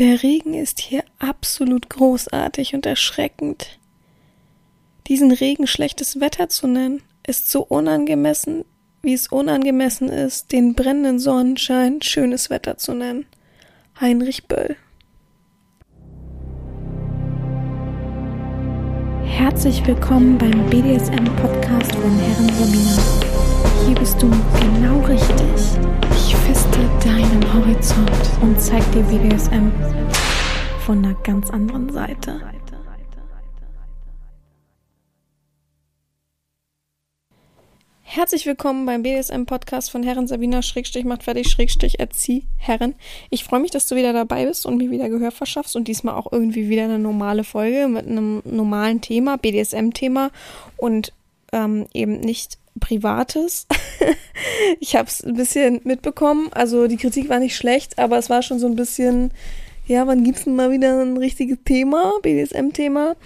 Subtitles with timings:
[0.00, 3.78] Der Regen ist hier absolut großartig und erschreckend.
[5.08, 8.64] Diesen Regen schlechtes Wetter zu nennen, ist so unangemessen,
[9.02, 13.26] wie es unangemessen ist, den brennenden Sonnenschein schönes Wetter zu nennen.
[14.00, 14.74] Heinrich Böll.
[19.26, 23.02] Herzlich willkommen beim BDSM-Podcast von Herren Romina.
[23.86, 26.09] Hier bist du genau richtig.
[26.30, 29.72] Ich feste deinen Horizont und zeig dir BDSM
[30.86, 32.40] von einer ganz anderen Seite.
[38.02, 42.94] Herzlich willkommen beim BDSM-Podcast von Herren Sabina Schrägstrich macht fertig Schrägstrich erzieh Herren.
[43.30, 46.14] Ich freue mich, dass du wieder dabei bist und mir wieder Gehör verschaffst und diesmal
[46.14, 50.30] auch irgendwie wieder eine normale Folge mit einem normalen Thema, BDSM-Thema
[50.76, 51.12] und
[51.52, 53.66] ähm, eben nicht Privates.
[54.80, 56.48] ich habe es ein bisschen mitbekommen.
[56.52, 59.32] Also die Kritik war nicht schlecht, aber es war schon so ein bisschen,
[59.86, 63.16] ja, wann gibt's denn mal wieder ein richtiges Thema, BDSM-Thema?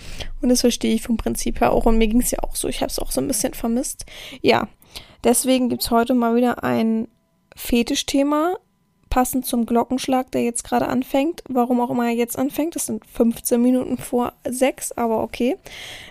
[0.41, 1.87] Und das verstehe ich vom Prinzip her auch.
[1.87, 2.69] Und mir ging es ja auch so.
[2.69, 4.07] Ich habe es auch so ein bisschen vermisst.
[4.41, 4.69] Ja,
[5.23, 7.09] deswegen gibt's heute mal wieder ein
[7.57, 8.57] Fetischthema
[9.15, 11.45] passend zum Glockenschlag, der jetzt gerade anfängt.
[11.49, 12.75] Warum auch immer er jetzt anfängt.
[12.75, 15.57] Das sind 15 Minuten vor sechs, aber okay.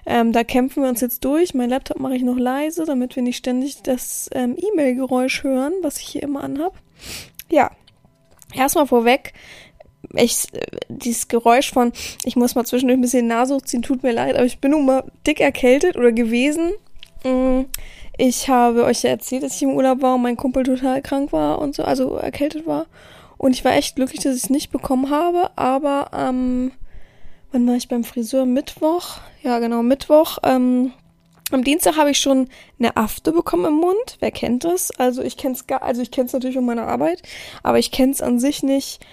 [0.05, 1.53] Ähm, da kämpfen wir uns jetzt durch.
[1.53, 5.97] Mein Laptop mache ich noch leise, damit wir nicht ständig das ähm, E-Mail-Geräusch hören, was
[5.97, 6.75] ich hier immer anhab.
[7.51, 7.71] Ja,
[8.53, 9.33] erstmal vorweg.
[10.13, 10.47] Ich,
[10.87, 11.91] dieses Geräusch von,
[12.23, 14.85] ich muss mal zwischendurch ein bisschen Nase hochziehen, tut mir leid, aber ich bin nun
[14.85, 16.71] mal dick erkältet oder gewesen.
[17.25, 17.63] Mm
[18.17, 21.31] ich habe euch ja erzählt, dass ich im Urlaub war und mein Kumpel total krank
[21.31, 22.85] war und so, also erkältet war.
[23.37, 26.71] Und ich war echt glücklich, dass ich es nicht bekommen habe, aber ähm,
[27.51, 28.45] wann war ich beim Friseur?
[28.45, 29.17] Mittwoch?
[29.41, 30.37] Ja, genau, Mittwoch.
[30.43, 30.93] Ähm,
[31.51, 32.47] am Dienstag habe ich schon
[32.79, 34.17] eine Afte bekommen im Mund.
[34.19, 34.91] Wer kennt das?
[34.91, 37.21] Also ich kenne es also ich kenne es natürlich von meiner Arbeit,
[37.61, 39.05] aber ich kenne es an sich nicht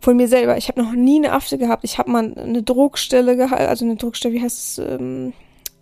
[0.00, 0.56] von mir selber.
[0.56, 1.84] Ich habe noch nie eine Afte gehabt.
[1.84, 4.78] Ich habe mal eine Druckstelle gehabt, also eine Druckstelle, wie heißt es?
[4.78, 5.32] Ähm,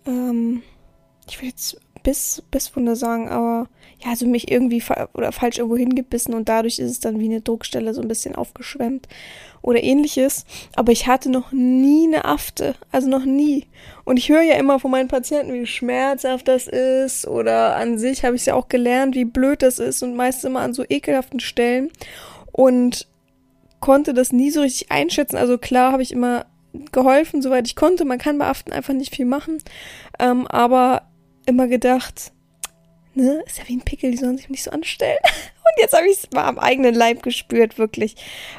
[0.07, 0.63] ähm,
[1.27, 3.67] ich will jetzt Biss, Bisswunde sagen, aber
[4.03, 7.25] ja, also mich irgendwie fa oder falsch irgendwo hingebissen und dadurch ist es dann wie
[7.25, 9.07] eine Druckstelle so ein bisschen aufgeschwemmt
[9.61, 10.45] oder ähnliches.
[10.75, 13.65] Aber ich hatte noch nie eine Afte, also noch nie.
[14.03, 18.25] Und ich höre ja immer von meinen Patienten, wie schmerzhaft das ist oder an sich
[18.25, 21.39] habe ich ja auch gelernt, wie blöd das ist und meist immer an so ekelhaften
[21.39, 21.89] Stellen
[22.51, 23.07] und
[23.79, 25.37] konnte das nie so richtig einschätzen.
[25.37, 26.45] Also klar habe ich immer
[26.91, 28.03] geholfen, soweit ich konnte.
[28.05, 29.59] Man kann bei Aften einfach nicht viel machen.
[30.19, 31.03] Ähm, aber
[31.45, 32.31] immer gedacht,
[33.15, 35.19] ne, ist ja wie ein Pickel, die sollen sich nicht so anstellen.
[35.23, 38.15] Und jetzt habe ich es mal am eigenen Leib gespürt, wirklich.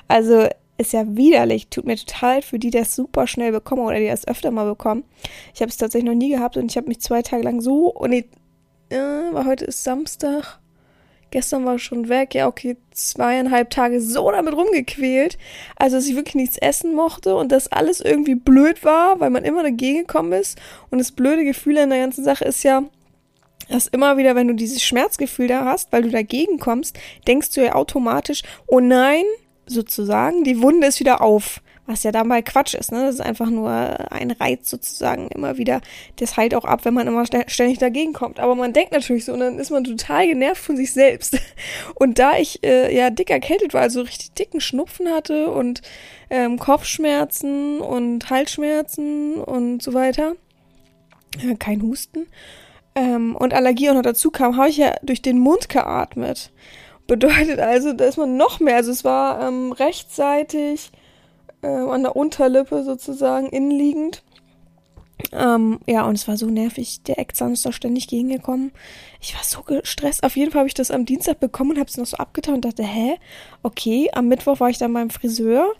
[0.08, 3.98] Also ist ja widerlich, tut mir total für die, die das super schnell bekommen oder
[3.98, 5.04] die das öfter mal bekommen.
[5.54, 7.92] Ich habe es tatsächlich noch nie gehabt und ich habe mich zwei Tage lang so,
[7.92, 8.24] und nee,
[8.90, 10.58] äh, weil heute ist Samstag,
[11.34, 15.36] gestern war schon weg, ja okay, zweieinhalb Tage so damit rumgequält,
[15.74, 19.44] also dass ich wirklich nichts essen mochte und dass alles irgendwie blöd war, weil man
[19.44, 22.84] immer dagegen gekommen ist und das blöde Gefühl an der ganzen Sache ist ja,
[23.68, 26.96] dass immer wieder, wenn du dieses Schmerzgefühl da hast, weil du dagegen kommst,
[27.26, 29.24] denkst du ja automatisch, oh nein,
[29.66, 31.62] sozusagen, die Wunde ist wieder auf.
[31.86, 33.04] Was ja dabei Quatsch ist, ne?
[33.04, 35.82] Das ist einfach nur ein Reiz sozusagen immer wieder.
[36.16, 38.40] Das heilt auch ab, wenn man immer ständig dagegen kommt.
[38.40, 41.38] Aber man denkt natürlich so und dann ist man total genervt von sich selbst.
[41.94, 45.82] Und da ich äh, ja dick erkältet war, also richtig dicken Schnupfen hatte und
[46.30, 50.34] ähm, Kopfschmerzen und Halsschmerzen und so weiter,
[51.42, 52.26] äh, kein Husten
[52.94, 56.50] ähm, und Allergie auch noch dazu kam, habe ich ja durch den Mund geatmet.
[57.06, 58.76] Bedeutet also, da ist man noch mehr.
[58.76, 60.90] Also es war ähm, rechtzeitig
[61.64, 64.22] äh, an der Unterlippe sozusagen innenliegend.
[65.32, 67.02] Ähm, ja, und es war so nervig.
[67.04, 68.72] Der Eckzahn ist da ständig gegengekommen.
[69.20, 70.22] Ich war so gestresst.
[70.22, 72.56] Auf jeden Fall habe ich das am Dienstag bekommen und habe es noch so abgetan
[72.56, 73.16] und dachte, hä?
[73.62, 75.72] Okay, am Mittwoch war ich dann beim Friseur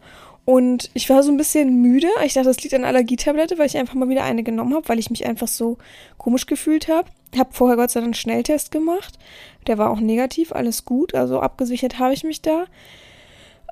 [0.45, 2.09] und ich war so ein bisschen müde.
[2.25, 4.99] Ich dachte, das liegt an Allergietablette, weil ich einfach mal wieder eine genommen habe, weil
[4.99, 5.78] ich mich einfach so
[6.19, 7.09] komisch gefühlt habe.
[7.37, 9.19] Hab vorher Gott sei Dank einen Schnelltest gemacht.
[9.66, 11.15] Der war auch negativ, alles gut.
[11.15, 12.66] Also abgesichert habe ich mich da.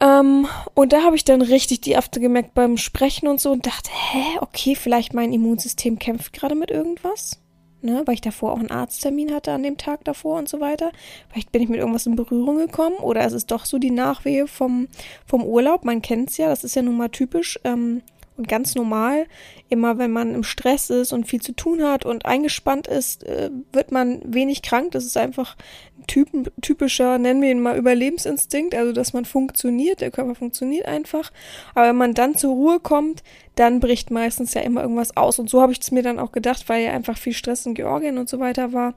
[0.02, 3.66] Ähm, und da habe ich dann richtig die Afte gemerkt beim Sprechen und so und
[3.66, 7.42] dachte, hä, okay, vielleicht mein Immunsystem kämpft gerade mit irgendwas
[7.82, 10.92] ne, weil ich davor auch einen Arzttermin hatte an dem Tag davor und so weiter.
[11.30, 14.46] Vielleicht bin ich mit irgendwas in Berührung gekommen oder es ist doch so die Nachwehe
[14.46, 14.88] vom,
[15.26, 15.84] vom Urlaub.
[15.84, 17.58] Man kennt es ja, das ist ja nun mal typisch.
[17.64, 18.02] Ähm,
[18.36, 19.26] und ganz normal.
[19.68, 23.50] Immer wenn man im Stress ist und viel zu tun hat und eingespannt ist, äh,
[23.72, 24.92] wird man wenig krank.
[24.92, 25.56] Das ist einfach
[25.91, 30.86] ein typen, typischer, nennen wir ihn mal Überlebensinstinkt, also dass man funktioniert, der Körper funktioniert
[30.86, 31.30] einfach.
[31.74, 33.22] Aber wenn man dann zur Ruhe kommt,
[33.54, 35.38] dann bricht meistens ja immer irgendwas aus.
[35.38, 37.74] Und so habe ich es mir dann auch gedacht, weil ja einfach viel Stress in
[37.74, 38.94] Georgien und so weiter war.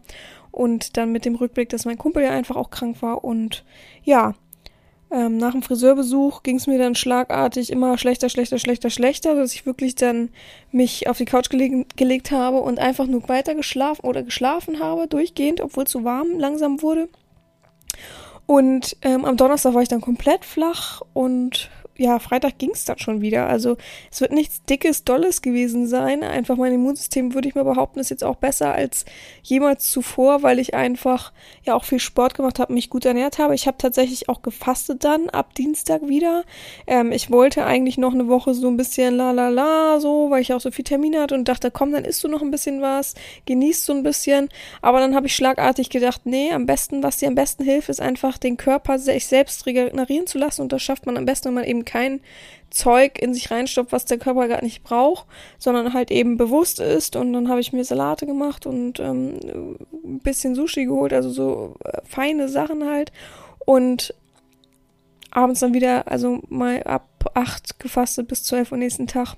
[0.51, 3.65] Und dann mit dem Rückblick, dass mein Kumpel ja einfach auch krank war und
[4.03, 4.33] ja,
[5.15, 9.53] ähm, nach dem Friseurbesuch ging es mir dann schlagartig immer schlechter, schlechter, schlechter, schlechter, dass
[9.53, 10.29] ich wirklich dann
[10.71, 15.07] mich auf die Couch gelegen, gelegt habe und einfach nur weiter geschlafen oder geschlafen habe,
[15.07, 17.07] durchgehend, obwohl es so warm langsam wurde.
[18.45, 22.99] Und ähm, am Donnerstag war ich dann komplett flach und ja, Freitag ging es dann
[22.99, 23.47] schon wieder.
[23.47, 23.77] Also
[24.11, 26.23] es wird nichts Dickes, Dolles gewesen sein.
[26.23, 29.05] Einfach mein Immunsystem, würde ich mal behaupten, ist jetzt auch besser als
[29.43, 31.31] jemals zuvor, weil ich einfach
[31.63, 33.55] ja auch viel Sport gemacht habe, mich gut ernährt habe.
[33.55, 36.43] Ich habe tatsächlich auch gefastet dann ab Dienstag wieder.
[36.85, 40.41] Ähm, ich wollte eigentlich noch eine Woche so ein bisschen la la la so, weil
[40.41, 42.81] ich auch so viel Termine hatte und dachte, komm, dann isst du noch ein bisschen
[42.81, 43.15] was,
[43.45, 44.49] genießt so ein bisschen.
[44.81, 48.01] Aber dann habe ich schlagartig gedacht, nee, am besten, was dir am besten hilft, ist
[48.01, 51.55] einfach den Körper sich selbst regenerieren zu lassen und das schafft man am besten, wenn
[51.55, 52.21] man eben kein
[52.69, 55.25] Zeug in sich reinstopft, was der Körper gar nicht braucht,
[55.57, 57.15] sondern halt eben bewusst ist.
[57.15, 61.75] Und dann habe ich mir Salate gemacht und ähm, ein bisschen Sushi geholt, also so
[61.85, 63.11] äh, feine Sachen halt.
[63.65, 64.13] Und
[65.31, 69.35] abends dann wieder, also mal ab acht gefastet bis zwölf am nächsten Tag.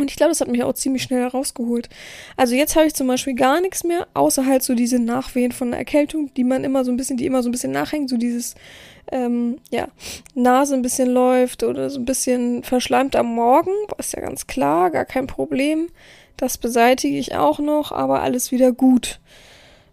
[0.00, 1.88] Und ich glaube, das hat mich auch ziemlich schnell rausgeholt.
[2.36, 5.70] Also jetzt habe ich zum Beispiel gar nichts mehr, außer halt so diese Nachwehen von
[5.70, 8.16] der Erkältung, die man immer so ein bisschen, die immer so ein bisschen nachhängt, so
[8.16, 8.54] dieses
[9.12, 9.88] ähm, ja,
[10.34, 14.90] Nase ein bisschen läuft oder so ein bisschen verschleimt am Morgen, ist ja ganz klar,
[14.90, 15.88] gar kein Problem.
[16.36, 19.20] Das beseitige ich auch noch, aber alles wieder gut.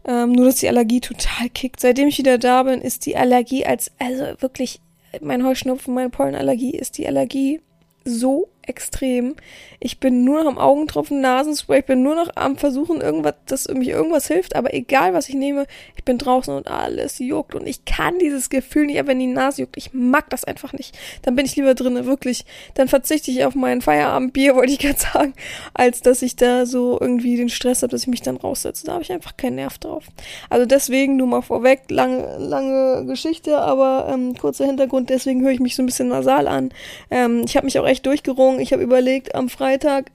[0.06, 1.82] Ähm, nur, dass die Allergie total kickt.
[1.82, 4.80] Seitdem ich wieder da bin, ist die Allergie als, also wirklich,
[5.20, 7.60] mein Heuschnupfen, meine Pollenallergie, ist die Allergie
[8.06, 9.36] so extrem.
[9.80, 13.68] Ich bin nur noch am Augentropfen, Nasenspray, ich bin nur noch am Versuchen, irgendwas, dass
[13.68, 17.68] mich irgendwas hilft, aber egal was ich nehme, ich bin draußen und alles juckt und
[17.68, 20.98] ich kann dieses Gefühl nicht, wenn die Nase juckt, ich mag das einfach nicht.
[21.22, 22.46] Dann bin ich lieber drinnen, wirklich.
[22.74, 25.34] Dann verzichte ich auf mein Feierabendbier, wollte ich gerade sagen,
[25.74, 28.86] als dass ich da so irgendwie den Stress habe, dass ich mich dann raussetze.
[28.86, 30.06] Da habe ich einfach keinen Nerv drauf.
[30.50, 35.60] Also deswegen nur mal vorweg, lange, lange Geschichte, aber ähm, kurzer Hintergrund, deswegen höre ich
[35.60, 36.72] mich so ein bisschen nasal an.
[37.12, 40.12] Ähm, ich habe mich auch echt durchgerungen ich habe überlegt, am Freitag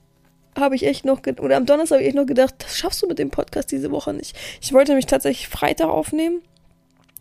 [0.58, 3.06] habe ich echt noch, oder am Donnerstag habe ich echt noch gedacht, das schaffst du
[3.06, 4.36] mit dem Podcast diese Woche nicht.
[4.60, 6.42] Ich wollte mich tatsächlich Freitag aufnehmen.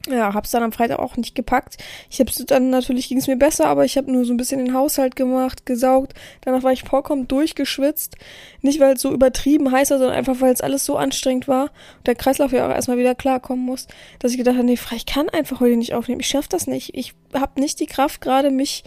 [0.09, 1.77] Ja, hab's dann am Freitag auch nicht gepackt.
[2.09, 4.65] Ich hab's dann natürlich ging es mir besser, aber ich habe nur so ein bisschen
[4.65, 6.13] den Haushalt gemacht, gesaugt.
[6.41, 8.15] Danach war ich vollkommen durchgeschwitzt.
[8.61, 11.65] Nicht weil es so übertrieben heiß war, sondern einfach weil es alles so anstrengend war
[11.97, 13.87] und der Kreislauf ja auch erstmal wieder klarkommen muss,
[14.17, 16.21] dass ich gedacht habe, nee, ich kann einfach heute nicht aufnehmen.
[16.21, 16.95] Ich schaff das nicht.
[16.95, 18.83] Ich habe nicht die Kraft gerade mich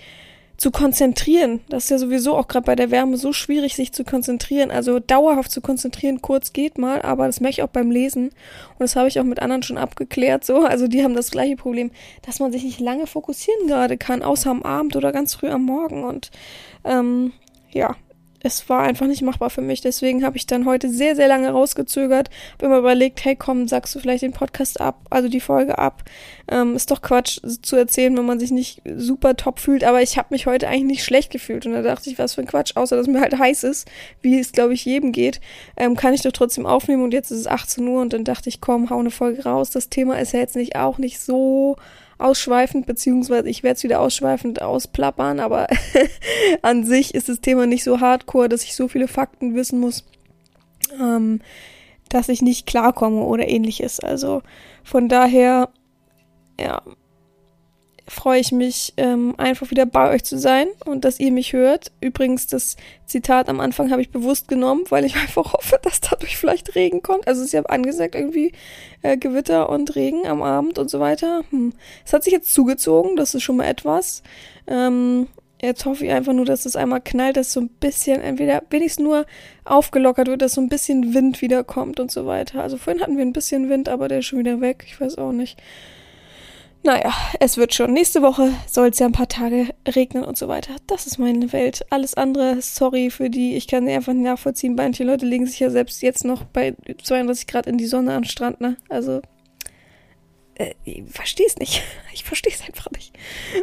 [0.57, 1.61] zu konzentrieren.
[1.69, 4.71] Das ist ja sowieso auch gerade bei der Wärme so schwierig, sich zu konzentrieren.
[4.71, 8.27] Also dauerhaft zu konzentrieren, kurz geht mal, aber das merke ich auch beim Lesen.
[8.29, 10.45] Und das habe ich auch mit anderen schon abgeklärt.
[10.45, 11.91] So, also die haben das gleiche Problem,
[12.23, 15.65] dass man sich nicht lange fokussieren gerade kann, außer am Abend oder ganz früh am
[15.65, 16.05] Morgen.
[16.05, 16.31] Und
[16.85, 17.33] ähm,
[17.73, 17.97] ja,
[18.45, 19.81] es war einfach nicht machbar für mich.
[19.81, 22.29] Deswegen habe ich dann heute sehr, sehr lange rausgezögert.
[22.53, 26.05] Habe immer überlegt, hey komm, sagst du vielleicht den Podcast ab, also die Folge ab.
[26.49, 29.83] Ähm, ist doch Quatsch zu erzählen, wenn man sich nicht super top fühlt.
[29.83, 31.65] Aber ich habe mich heute eigentlich nicht schlecht gefühlt.
[31.65, 33.89] Und da dachte ich, was für ein Quatsch, außer dass mir halt heiß ist,
[34.21, 35.41] wie es, glaube ich, jedem geht,
[35.79, 37.03] ähm, kann ich doch trotzdem aufnehmen.
[37.03, 39.71] Und jetzt ist es 18 Uhr und dann dachte ich, komm, hau eine Folge raus.
[39.71, 41.77] Das Thema ist ja jetzt nicht auch nicht so
[42.19, 45.69] ausschweifend, beziehungsweise ich werde es wieder ausschweifend ausplappern, aber
[46.63, 50.05] an sich ist das Thema nicht so hardcore, dass ich so viele Fakten wissen muss,
[51.01, 51.41] ähm,
[52.09, 54.01] dass ich nicht klarkomme oder ähnliches.
[54.01, 54.43] Also
[54.83, 55.71] von daher,
[56.61, 56.83] ja,
[58.07, 61.91] freue ich mich, ähm, einfach wieder bei euch zu sein und dass ihr mich hört.
[62.01, 66.37] Übrigens, das Zitat am Anfang habe ich bewusst genommen, weil ich einfach hoffe, dass dadurch
[66.37, 67.27] vielleicht Regen kommt.
[67.27, 68.53] Also ist ja angesagt irgendwie
[69.03, 71.45] äh, Gewitter und Regen am Abend und so weiter.
[71.51, 71.73] Hm.
[72.05, 74.23] Es hat sich jetzt zugezogen, das ist schon mal etwas.
[74.67, 75.27] Ähm,
[75.63, 79.05] jetzt hoffe ich einfach nur, dass es einmal knallt, dass so ein bisschen, entweder wenigstens
[79.05, 79.25] nur
[79.65, 82.63] aufgelockert wird, dass so ein bisschen Wind wiederkommt und so weiter.
[82.63, 84.85] Also vorhin hatten wir ein bisschen Wind, aber der ist schon wieder weg.
[84.87, 85.59] Ich weiß auch nicht.
[86.85, 87.95] Naja, es wird schon.
[87.95, 90.75] Nächste Woche soll es ja ein paar Tage regnen und so weiter.
[90.87, 91.83] Das ist meine Welt.
[91.89, 94.75] Alles andere, sorry für die, ich kann sie einfach nicht nachvollziehen.
[94.75, 98.25] Manche Leute legen sich ja selbst jetzt noch bei 32 Grad in die Sonne am
[98.25, 98.77] Strand, ne?
[98.91, 99.23] Also
[100.57, 101.83] äh, ich verstehe es nicht.
[102.15, 103.13] Ich verstehe es einfach nicht.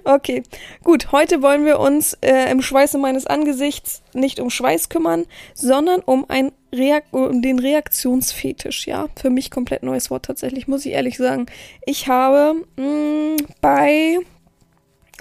[0.03, 0.43] Okay,
[0.83, 1.13] gut.
[1.13, 6.25] Heute wollen wir uns äh, im Schweiße meines Angesichts nicht um Schweiß kümmern, sondern um,
[6.27, 8.87] ein Reak um den Reaktionsfetisch.
[8.87, 11.45] Ja, für mich komplett neues Wort tatsächlich, muss ich ehrlich sagen.
[11.85, 14.17] Ich habe mh, mm, bei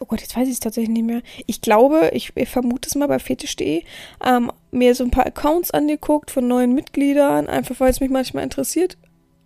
[0.00, 1.22] oh Gott, jetzt weiß ich es tatsächlich nicht mehr.
[1.46, 3.84] Ich glaube, ich, ich vermute es mal bei fetisch.de,
[4.26, 8.42] ähm, mir so ein paar Accounts angeguckt von neuen Mitgliedern, einfach weil es mich manchmal
[8.42, 8.96] interessiert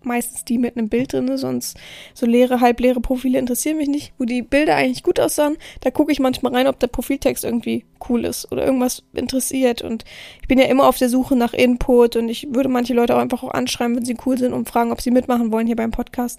[0.04, 1.76] meistens die mit einem Bild drin, sonst
[2.14, 4.12] so leere, halbleere Profile interessieren mich nicht.
[4.18, 7.84] Wo die Bilder eigentlich gut aussahen, da gucke ich manchmal rein, ob der Profiltext irgendwie
[8.08, 9.82] cool ist oder irgendwas interessiert.
[9.82, 10.04] Und
[10.40, 13.20] ich bin ja immer auf der Suche nach Input und ich würde manche Leute auch
[13.20, 15.90] einfach auch anschreiben, wenn sie cool sind und fragen, ob sie mitmachen wollen hier beim
[15.90, 16.38] Podcast.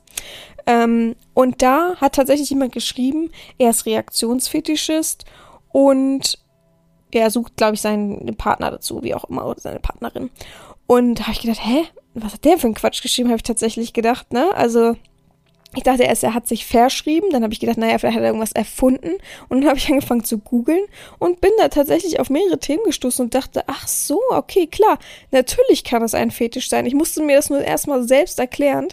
[0.67, 5.25] Ähm, und da hat tatsächlich jemand geschrieben, er ist Reaktionsfetischist
[5.71, 6.39] und
[7.11, 10.29] er sucht, glaube ich, seinen Partner dazu, wie auch immer, oder seine Partnerin.
[10.87, 11.83] Und da habe ich gedacht, hä,
[12.15, 14.53] was hat der für einen Quatsch geschrieben, habe ich tatsächlich gedacht, ne?
[14.55, 14.95] Also
[15.75, 18.29] ich dachte erst, er hat sich verschrieben, dann habe ich gedacht, naja, vielleicht hat er
[18.29, 19.11] irgendwas erfunden
[19.49, 20.83] und dann habe ich angefangen zu googeln
[21.19, 24.97] und bin da tatsächlich auf mehrere Themen gestoßen und dachte, ach so, okay, klar,
[25.31, 26.85] natürlich kann es ein Fetisch sein.
[26.85, 28.87] Ich musste mir das nur erstmal selbst erklären,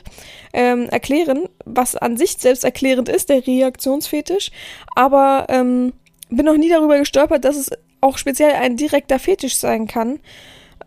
[0.52, 4.50] ähm, erklären, was an sich selbst erklärend ist, der Reaktionsfetisch,
[4.96, 5.92] aber ähm,
[6.30, 10.18] bin noch nie darüber gestolpert, dass es auch speziell ein direkter Fetisch sein kann,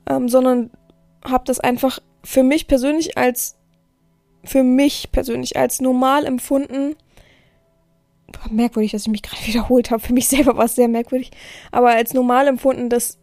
[0.10, 0.72] ähm, sondern
[1.24, 3.56] habe das einfach für mich persönlich als
[4.44, 6.96] für mich persönlich als normal empfunden.
[8.50, 10.02] Merkwürdig, dass ich mich gerade wiederholt habe.
[10.02, 11.32] Für mich selber war es sehr merkwürdig.
[11.72, 13.18] Aber als normal empfunden, dass.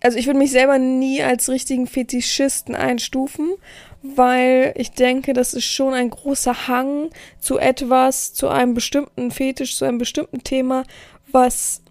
[0.00, 3.54] Also ich würde mich selber nie als richtigen Fetischisten einstufen,
[4.02, 7.10] weil ich denke, das ist schon ein großer Hang
[7.40, 10.84] zu etwas, zu einem bestimmten Fetisch, zu einem bestimmten Thema,
[11.32, 11.82] was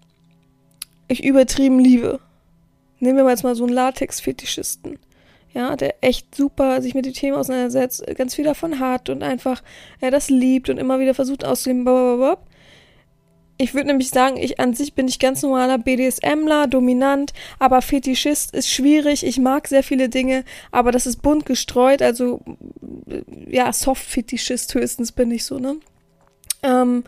[1.06, 2.18] ich übertrieben liebe.
[2.98, 4.98] Nehmen wir mal jetzt mal so einen Latex-Fetischisten
[5.58, 9.60] ja, der echt super sich mit dem Thema auseinandersetzt, ganz viel davon hat und einfach
[10.00, 11.84] ja, das liebt und immer wieder versucht auszuleben.
[11.84, 12.38] Blablabla.
[13.60, 18.54] Ich würde nämlich sagen, ich an sich bin ich ganz normaler BDSMler, dominant, aber Fetischist
[18.54, 19.26] ist schwierig.
[19.26, 22.40] Ich mag sehr viele Dinge, aber das ist bunt gestreut, also
[23.48, 25.76] ja, Soft-Fetischist höchstens bin ich so, ne?
[26.62, 27.02] Ähm,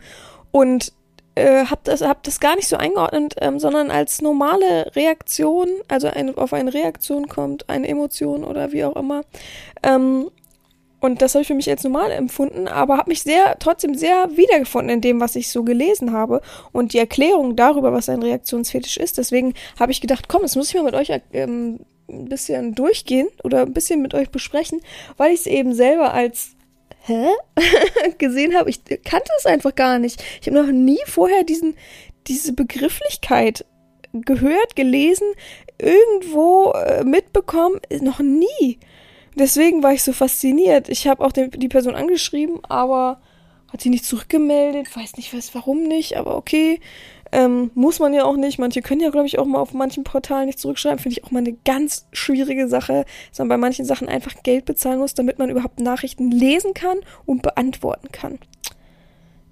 [0.51, 0.91] und
[1.35, 6.07] äh, habe das, hab das gar nicht so eingeordnet, ähm, sondern als normale Reaktion, also
[6.07, 9.23] eine, auf eine Reaktion kommt, eine Emotion oder wie auch immer.
[9.83, 10.29] Ähm,
[10.99, 14.29] und das habe ich für mich als normal empfunden, aber habe mich sehr, trotzdem sehr
[14.37, 18.97] wiedergefunden in dem, was ich so gelesen habe und die Erklärung darüber, was ein Reaktionsfetisch
[18.97, 19.17] ist.
[19.17, 23.29] Deswegen habe ich gedacht, komm, das muss ich mal mit euch ähm, ein bisschen durchgehen
[23.43, 24.79] oder ein bisschen mit euch besprechen,
[25.17, 26.51] weil ich es eben selber als
[27.01, 27.27] hä?
[28.17, 28.69] gesehen habe.
[28.69, 30.23] Ich kannte es einfach gar nicht.
[30.41, 31.75] Ich habe noch nie vorher diesen,
[32.27, 33.65] diese Begrifflichkeit
[34.13, 35.27] gehört, gelesen,
[35.77, 37.79] irgendwo äh, mitbekommen.
[38.01, 38.79] Noch nie.
[39.35, 40.89] Deswegen war ich so fasziniert.
[40.89, 43.21] Ich habe auch den, die Person angeschrieben, aber
[43.71, 44.93] hat sie nicht zurückgemeldet.
[44.95, 46.79] Weiß nicht, weiß warum nicht, aber okay.
[47.31, 48.59] Ähm, muss man ja auch nicht.
[48.59, 50.99] Manche können ja, glaube ich, auch mal auf manchen Portalen nicht zurückschreiben.
[50.99, 54.65] Finde ich auch mal eine ganz schwierige Sache, dass man bei manchen Sachen einfach Geld
[54.65, 58.39] bezahlen muss, damit man überhaupt Nachrichten lesen kann und beantworten kann.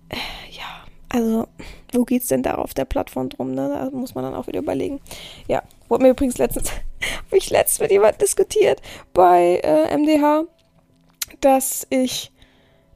[0.09, 0.17] Äh,
[0.51, 1.47] ja, also,
[1.93, 3.53] wo geht's denn da auf der Plattform drum?
[3.53, 3.69] Ne?
[3.69, 4.99] Da muss man dann auch wieder überlegen.
[5.47, 6.71] Ja, wurde mir übrigens letztens,
[7.27, 8.81] habe ich letztens mit jemandem diskutiert
[9.13, 10.43] bei äh, MDH,
[11.39, 12.31] dass ich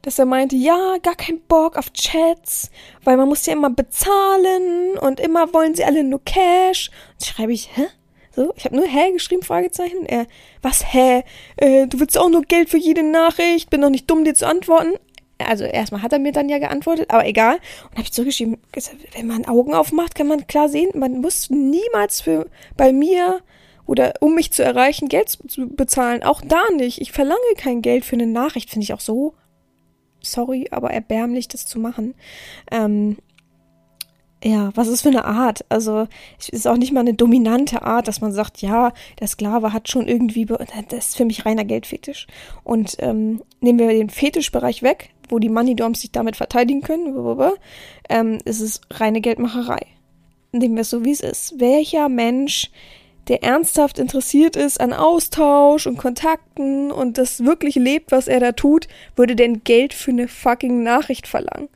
[0.04, 2.70] dass er meinte, ja, gar kein Bock auf Chats,
[3.04, 6.90] weil man muss ja immer bezahlen und immer wollen sie alle nur Cash.
[7.14, 7.86] Und schreibe ich, hä?
[8.36, 10.04] So, ich habe nur hä geschrieben, Fragezeichen.
[10.06, 10.26] Er,
[10.60, 11.22] was hä?
[11.56, 14.46] Äh, du willst auch nur Geld für jede Nachricht, bin doch nicht dumm, dir zu
[14.46, 14.92] antworten.
[15.38, 17.56] Also erstmal hat er mir dann ja geantwortet, aber egal.
[17.84, 18.58] Und habe ich zurückgeschrieben,
[19.14, 22.46] wenn man Augen aufmacht, kann man klar sehen, man muss niemals für
[22.76, 23.40] bei mir
[23.86, 26.22] oder um mich zu erreichen, Geld zu bezahlen.
[26.22, 27.00] Auch da nicht.
[27.00, 29.34] Ich verlange kein Geld für eine Nachricht, finde ich auch so
[30.24, 32.14] sorry, aber erbärmlich, das zu machen.
[32.70, 33.16] Ähm,
[34.44, 35.64] ja, was ist für eine Art?
[35.70, 36.06] Also,
[36.38, 39.88] es ist auch nicht mal eine dominante Art, dass man sagt, ja, der Sklave hat
[39.88, 42.26] schon irgendwie, das ist für mich reiner Geldfetisch.
[42.62, 47.16] Und ähm, nehmen wir den Fetischbereich weg, wo die Money-Doms sich damit verteidigen können,
[48.10, 49.86] ähm, ist es reine Geldmacherei.
[50.52, 51.58] Nehmen wir es so, wie es ist.
[51.58, 52.70] Welcher Mensch
[53.28, 58.52] der ernsthaft interessiert ist an Austausch und Kontakten und das wirklich lebt, was er da
[58.52, 61.68] tut, würde denn Geld für eine fucking Nachricht verlangen?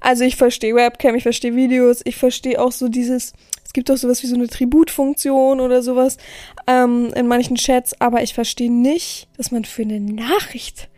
[0.00, 3.32] Also ich verstehe Webcam, ich verstehe Videos, ich verstehe auch so dieses,
[3.64, 6.18] es gibt auch sowas wie so eine Tributfunktion oder sowas
[6.66, 10.90] ähm, in manchen Chats, aber ich verstehe nicht, dass man für eine Nachricht,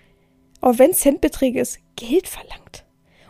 [0.60, 2.84] auch wenn Centbeträge ist, Geld verlangt.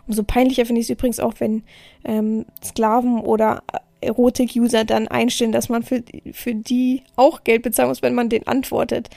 [0.06, 1.62] Umso peinlicher finde ich es übrigens auch, wenn
[2.04, 3.62] ähm, Sklaven oder
[4.00, 8.47] Erotik-User dann einstellen, dass man für, für die auch Geld bezahlen muss, wenn man den
[8.47, 9.09] antwortet.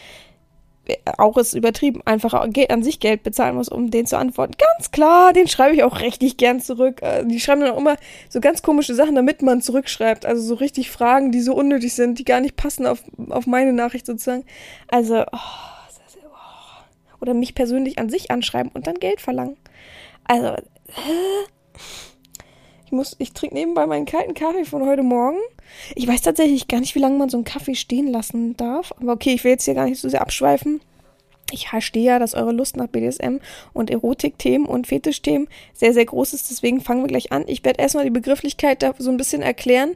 [1.18, 4.54] Auch ist übertrieben, einfach an sich Geld bezahlen muss, um den zu antworten.
[4.58, 7.04] Ganz klar, den schreibe ich auch richtig gern zurück.
[7.04, 7.96] Äh, die schreiben dann auch immer
[8.28, 10.26] so ganz komische Sachen, damit man zurückschreibt.
[10.26, 13.74] Also so richtig Fragen, die so unnötig sind, die gar nicht passen auf, auf meine
[13.74, 14.46] Nachricht sozusagen.
[14.88, 17.18] Also, oh, oh.
[17.22, 19.58] oder mich persönlich an sich anschreiben und dann Geld verlangen.
[20.24, 20.64] Also, äh,
[22.90, 25.38] ich muss, ich trinke nebenbei meinen kalten Kaffee von heute Morgen.
[25.94, 28.94] Ich weiß tatsächlich gar nicht, wie lange man so einen Kaffee stehen lassen darf.
[29.00, 30.82] Aber okay, ich will jetzt hier gar nicht so sehr abschweifen.
[31.52, 33.38] ich verstehe ja, dass eure Lust nach BDSM
[33.74, 36.50] und Erotikthemen und Fetischthemen sehr, sehr groß ist.
[36.50, 37.44] Deswegen fangen wir gleich an.
[37.46, 39.92] Ich werde erstmal die Begrifflichkeit da so ein bisschen erklären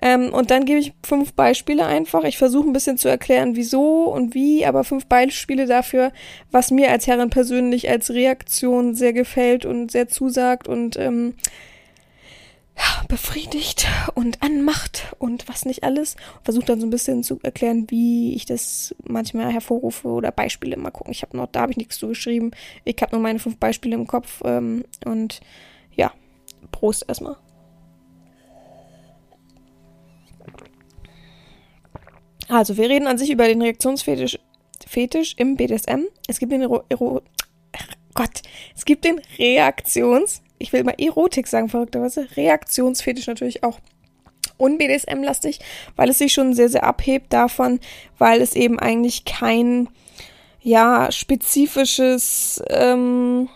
[0.00, 2.22] ähm, und dann gebe ich fünf Beispiele einfach.
[2.22, 6.12] Ich versuche ein bisschen zu erklären, wieso und wie, aber fünf Beispiele dafür,
[6.52, 11.34] was mir als Herrin persönlich als Reaktion sehr gefällt und sehr zusagt und ähm,
[13.08, 16.16] befriedigt und anmacht und was nicht alles.
[16.42, 20.90] Versucht dann so ein bisschen zu erklären, wie ich das manchmal hervorrufe oder Beispiele mal
[20.90, 21.12] gucken.
[21.12, 22.50] Ich habe noch, da habe ich nichts zu geschrieben.
[22.84, 25.40] Ich habe nur meine fünf Beispiele im Kopf ähm, und
[25.94, 26.12] ja,
[26.72, 27.36] Prost erstmal.
[32.48, 34.38] Also, wir reden an sich über den Reaktionsfetisch
[34.86, 36.04] Fetisch im BDSM.
[36.28, 37.22] Es gibt den Ero, Ero
[38.14, 38.42] Gott,
[38.74, 43.78] es gibt den Reaktions ich will mal Erotik sagen, verrückterweise, Reaktionsfetisch natürlich auch
[44.58, 45.60] un-BDSM-lastig,
[45.96, 47.80] weil es sich schon sehr, sehr abhebt davon,
[48.18, 49.88] weil es eben eigentlich kein,
[50.62, 53.48] ja, spezifisches, ähm,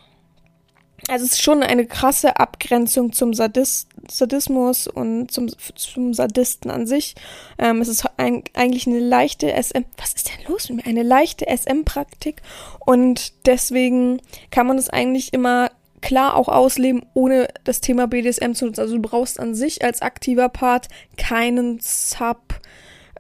[1.09, 6.87] also es ist schon eine krasse Abgrenzung zum Sadist Sadismus und zum, zum Sadisten an
[6.87, 7.15] sich.
[7.59, 10.91] Ähm, es ist ein, eigentlich eine leichte SM, was ist denn los mit mir?
[10.91, 12.43] Eine leichte SM-Praktik
[12.81, 18.67] und deswegen kann man es eigentlich immer klar auch ausleben, ohne das Thema BDSM zu
[18.67, 18.81] nutzen.
[18.81, 22.61] Also du brauchst an sich als aktiver Part keinen Sub,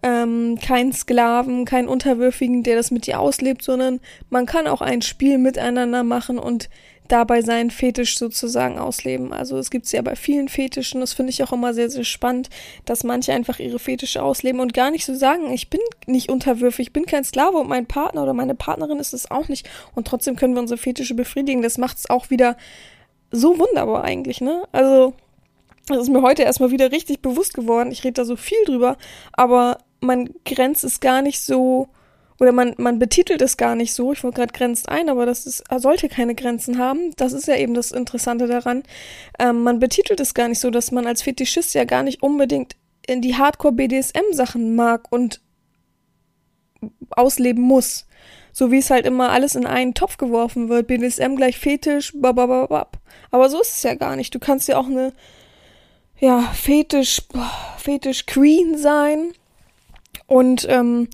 [0.02, 5.02] ähm, keinen Sklaven, keinen Unterwürfigen, der das mit dir auslebt, sondern man kann auch ein
[5.02, 6.70] Spiel miteinander machen und
[7.10, 9.32] dabei seinen Fetisch sozusagen ausleben.
[9.32, 12.04] Also es gibt es ja bei vielen Fetischen, das finde ich auch immer sehr, sehr
[12.04, 12.48] spannend,
[12.84, 16.88] dass manche einfach ihre Fetische ausleben und gar nicht so sagen, ich bin nicht unterwürfig,
[16.88, 20.06] ich bin kein Sklave und mein Partner oder meine Partnerin ist es auch nicht und
[20.06, 21.62] trotzdem können wir unsere Fetische befriedigen.
[21.62, 22.56] Das macht es auch wieder
[23.30, 24.64] so wunderbar eigentlich, ne?
[24.72, 25.14] Also
[25.88, 27.90] das ist mir heute erstmal wieder richtig bewusst geworden.
[27.90, 28.96] Ich rede da so viel drüber,
[29.32, 31.88] aber man grenzt es gar nicht so
[32.40, 35.44] oder man, man betitelt es gar nicht so, ich wollte gerade grenzt ein, aber das
[35.44, 37.12] ist, sollte keine Grenzen haben.
[37.16, 38.82] Das ist ja eben das Interessante daran.
[39.38, 42.76] Ähm, man betitelt es gar nicht so, dass man als Fetischist ja gar nicht unbedingt
[43.06, 45.42] in die Hardcore-BDSM-Sachen mag und
[47.10, 48.06] ausleben muss.
[48.52, 50.86] So wie es halt immer alles in einen Topf geworfen wird.
[50.86, 52.98] BDSM gleich Fetisch, babababab.
[53.30, 54.34] Aber so ist es ja gar nicht.
[54.34, 55.12] Du kannst ja auch eine,
[56.18, 57.20] ja, Fetisch,
[57.76, 59.32] Fetisch Queen sein.
[60.26, 61.08] Und ähm,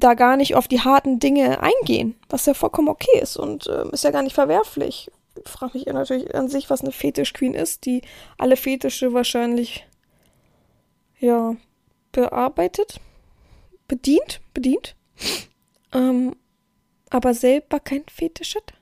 [0.00, 3.88] da gar nicht auf die harten Dinge eingehen, was ja vollkommen okay ist und äh,
[3.92, 5.10] ist ja gar nicht verwerflich.
[5.44, 8.02] Ich frage mich natürlich an sich, was eine Fetisch-Queen ist, die
[8.36, 9.86] alle Fetische wahrscheinlich
[11.18, 11.54] ja
[12.12, 13.00] bearbeitet,
[13.86, 14.96] bedient, bedient,
[15.92, 16.34] ähm,
[17.10, 18.72] aber selber kein Fetisch hat.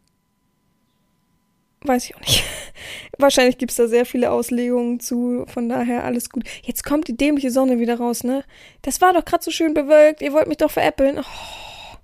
[1.89, 2.45] Weiß ich auch nicht.
[3.19, 6.45] Wahrscheinlich gibt es da sehr viele Auslegungen zu, von daher alles gut.
[6.63, 8.45] Jetzt kommt die dämliche Sonne wieder raus, ne?
[8.83, 11.19] Das war doch gerade so schön bewölkt, ihr wollt mich doch veräppeln.
[11.19, 11.97] Oh.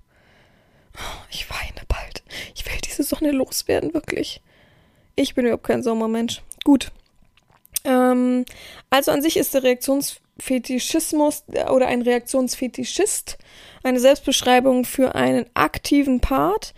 [1.29, 2.23] Ich weine bald.
[2.55, 4.41] Ich will diese Sonne loswerden, wirklich.
[5.15, 6.41] Ich bin überhaupt kein Sommermensch.
[6.63, 6.91] Gut.
[7.83, 8.45] Ähm,
[8.89, 13.37] also an sich ist der Reaktionsfetischismus oder ein Reaktionsfetischist
[13.83, 16.73] eine Selbstbeschreibung für einen aktiven Part,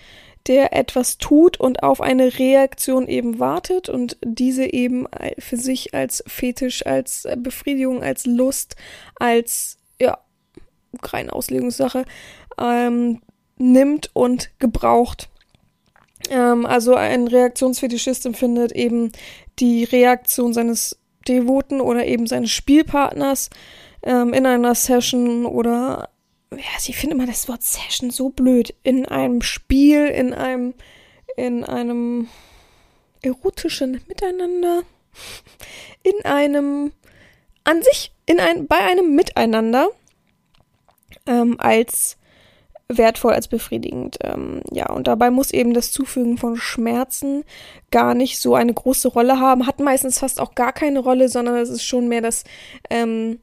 [0.48, 5.08] der etwas tut und auf eine Reaktion eben wartet und diese eben
[5.40, 8.76] für sich als Fetisch, als Befriedigung, als Lust,
[9.16, 10.20] als ja,
[11.04, 12.06] reine Auslegungssache
[12.60, 13.22] ähm,
[13.58, 15.30] nimmt und gebraucht.
[16.30, 19.12] Ähm, also ein Reaktionsfetischist empfindet eben
[19.60, 23.50] die Reaktion seines Devoten oder eben seines Spielpartners
[24.04, 26.10] ähm, in einer Session oder
[26.52, 28.74] ja, sie findet immer das Wort Session so blöd.
[28.84, 30.74] In einem Spiel, in einem,
[31.36, 32.28] in einem
[33.22, 34.84] erotischen Miteinander,
[36.04, 36.92] in einem,
[37.64, 39.90] an sich, in ein, bei einem Miteinander,
[41.26, 42.18] ähm, als
[42.90, 44.18] wertvoll, als befriedigend.
[44.24, 47.44] Ähm, ja, und dabei muss eben das Zufügen von Schmerzen
[47.92, 51.56] gar nicht so eine große Rolle haben, hat meistens fast auch gar keine Rolle, sondern
[51.58, 52.46] es ist schon mehr das,
[52.90, 53.40] ähm,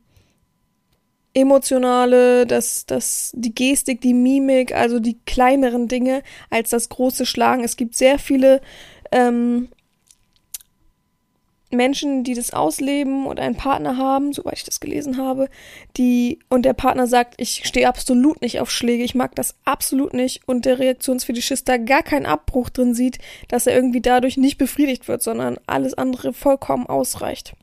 [1.35, 7.65] emotionale, das, das, die Gestik, die Mimik, also die kleineren Dinge als das große Schlagen.
[7.65, 8.61] Es gibt sehr viele
[9.11, 9.69] ähm,
[11.75, 15.49] Menschen, die das ausleben und einen Partner haben, soweit ich das gelesen habe,
[15.97, 20.15] die und der Partner sagt, ich stehe absolut nicht auf Schläge, ich mag das absolut
[20.15, 23.19] nicht und der Reaktionsfetischist da gar keinen Abbruch drin sieht,
[23.49, 27.55] dass er irgendwie dadurch nicht befriedigt wird, sondern alles andere vollkommen ausreicht.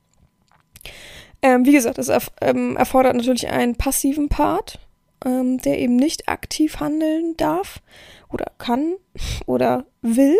[1.41, 4.79] Ähm, wie gesagt, es erf ähm, erfordert natürlich einen passiven Part,
[5.25, 7.81] ähm, der eben nicht aktiv handeln darf
[8.29, 8.95] oder kann
[9.45, 10.37] oder will.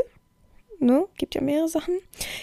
[0.79, 1.05] Ne?
[1.17, 1.99] Gibt ja mehrere Sachen.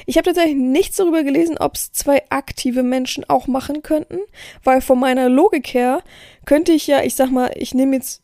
[0.07, 4.21] Ich habe tatsächlich nichts darüber gelesen, ob es zwei aktive Menschen auch machen könnten,
[4.63, 6.03] weil von meiner Logik her
[6.45, 8.23] könnte ich ja, ich sag mal, ich nehme jetzt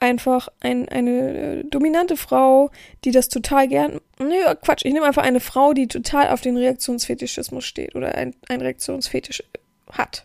[0.00, 2.70] einfach ein, eine äh, dominante Frau,
[3.04, 4.00] die das total gern.
[4.18, 8.34] Nö, Quatsch, ich nehme einfach eine Frau, die total auf den Reaktionsfetischismus steht oder ein,
[8.48, 9.42] ein Reaktionsfetisch
[9.92, 10.24] hat.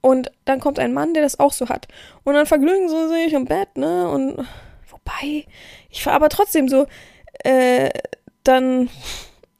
[0.00, 1.88] Und dann kommt ein Mann, der das auch so hat.
[2.24, 4.08] Und dann vergnügen sie sich im Bett, ne?
[4.08, 4.46] Und
[4.90, 5.44] wobei,
[5.90, 6.86] ich war aber trotzdem so,
[7.44, 7.90] äh,
[8.44, 8.88] dann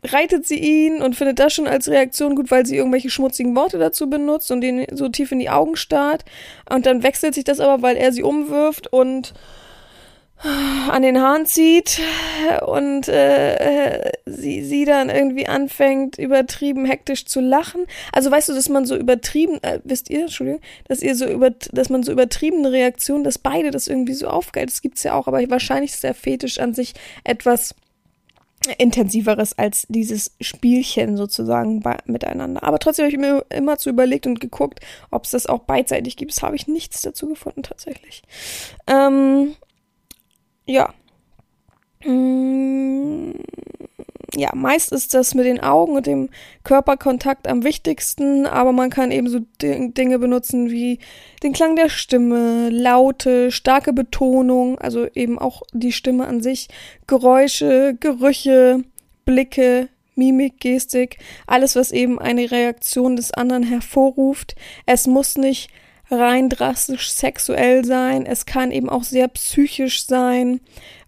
[0.04, 3.78] reitet sie ihn und findet das schon als Reaktion gut, weil sie irgendwelche schmutzigen Worte
[3.78, 6.24] dazu benutzt und ihn so tief in die Augen starrt.
[6.70, 9.34] Und dann wechselt sich das aber, weil er sie umwirft und
[10.42, 12.00] an den Haaren zieht
[12.66, 17.86] und äh, sie, sie dann irgendwie anfängt, übertrieben hektisch zu lachen.
[18.12, 21.50] Also weißt du, dass man so übertrieben, äh, wisst ihr, Entschuldigung, dass ihr so über,
[21.50, 25.26] dass man so übertriebene Reaktionen, dass beide das irgendwie so aufgeilt, das gibt's ja auch,
[25.26, 27.74] aber wahrscheinlich ist der Fetisch an sich etwas
[28.76, 32.62] intensiveres als dieses Spielchen sozusagen bei, miteinander.
[32.64, 36.16] Aber trotzdem habe ich mir immer zu überlegt und geguckt, ob es das auch beidseitig
[36.16, 36.32] gibt.
[36.32, 38.22] Das habe ich nichts dazu gefunden tatsächlich.
[38.88, 39.54] Ähm,
[40.68, 40.94] ja.
[42.04, 43.32] Mm,
[44.34, 46.28] ja, meist ist das mit den Augen und dem
[46.62, 50.98] Körperkontakt am wichtigsten, aber man kann eben so Dinge benutzen wie
[51.42, 56.68] den Klang der Stimme, Laute, starke Betonung, also eben auch die Stimme an sich,
[57.06, 58.84] Geräusche, Gerüche,
[59.24, 64.56] Blicke, Mimik, Gestik, alles, was eben eine Reaktion des anderen hervorruft.
[64.84, 65.70] Es muss nicht
[66.10, 70.60] rein drastisch sexuell sein, es kann eben auch sehr psychisch sein,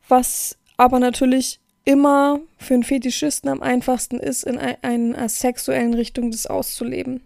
[0.08, 6.46] was aber natürlich immer für einen Fetischisten am einfachsten ist, in einer sexuellen Richtung das
[6.46, 7.22] auszuleben.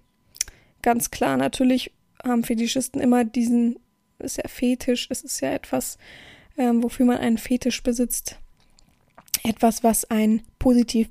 [0.83, 3.79] Ganz klar, natürlich haben Fetischisten immer diesen,
[4.19, 5.99] ist ja Fetisch, es ist ja etwas,
[6.57, 8.39] ähm, wofür man einen Fetisch besitzt.
[9.43, 11.09] Etwas, was ein positiv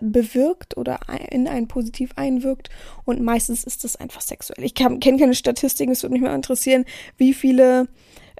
[0.00, 0.98] bewirkt oder
[1.30, 2.70] in einen positiv einwirkt
[3.04, 4.64] und meistens ist das einfach sexuell.
[4.64, 6.84] Ich kenne keine Statistiken, es würde mich mal interessieren,
[7.16, 7.88] wie viele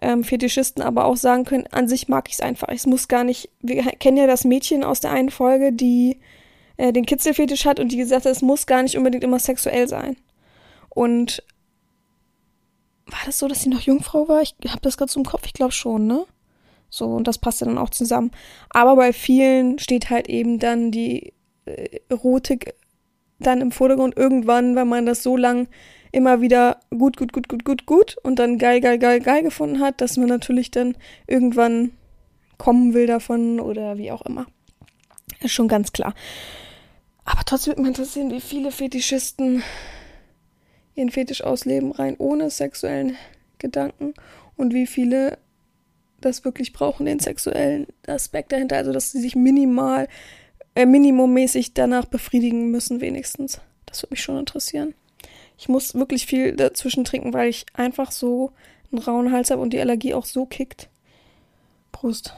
[0.01, 2.69] ähm, Fetischisten aber auch sagen können, an sich mag ich es einfach.
[2.69, 6.19] Es muss gar nicht, wir kennen ja das Mädchen aus der einen Folge, die
[6.77, 9.89] äh, den Kitzelfetisch hat und die gesagt hat, es muss gar nicht unbedingt immer sexuell
[9.89, 10.17] sein.
[10.89, 11.43] Und
[13.07, 14.43] war das so, dass sie noch Jungfrau war?
[14.43, 16.25] Ich habe das gerade so im Kopf, ich glaube schon, ne?
[16.89, 18.31] So, und das passt ja dann auch zusammen.
[18.71, 21.34] Aber bei vielen steht halt eben dann die
[22.09, 22.75] Erotik
[23.39, 25.69] dann im Vordergrund irgendwann, wenn man das so lang
[26.13, 29.81] immer wieder gut, gut, gut, gut, gut, gut und dann geil, geil, geil, geil gefunden
[29.81, 30.97] hat, dass man natürlich dann
[31.27, 31.93] irgendwann
[32.59, 34.47] kommen will davon oder wie auch immer.
[35.41, 36.15] Ist schon ganz klar.
[37.25, 39.63] Aber trotzdem würde mich interessieren, wie viele Fetischisten
[40.95, 43.17] ihren Fetisch ausleben, rein ohne sexuellen
[43.59, 44.15] Gedanken
[44.57, 45.39] und wie viele
[46.21, 50.09] das wirklich brauchen, den sexuellen Aspekt dahinter, also dass sie sich minimal,
[50.75, 53.61] äh, minimummäßig danach befriedigen müssen, wenigstens.
[53.87, 54.95] Das würde mich schon interessieren.
[55.57, 58.51] Ich muss wirklich viel dazwischen trinken, weil ich einfach so
[58.91, 60.89] einen rauen Hals habe und die Allergie auch so kickt.
[61.93, 62.35] Prost.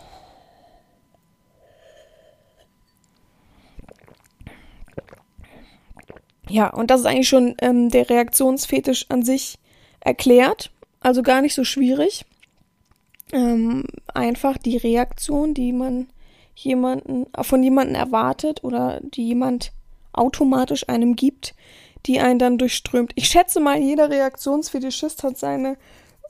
[6.48, 9.58] Ja, und das ist eigentlich schon ähm, der Reaktionsfetisch an sich
[10.00, 10.70] erklärt.
[11.00, 12.24] Also gar nicht so schwierig
[13.32, 16.08] ähm, einfach die Reaktion, die man
[16.56, 19.72] jemanden, von jemanden erwartet oder die jemand
[20.12, 21.54] automatisch einem gibt,
[22.06, 23.12] die einen dann durchströmt.
[23.14, 25.76] Ich schätze mal, jeder Reaktionsfetischist hat seine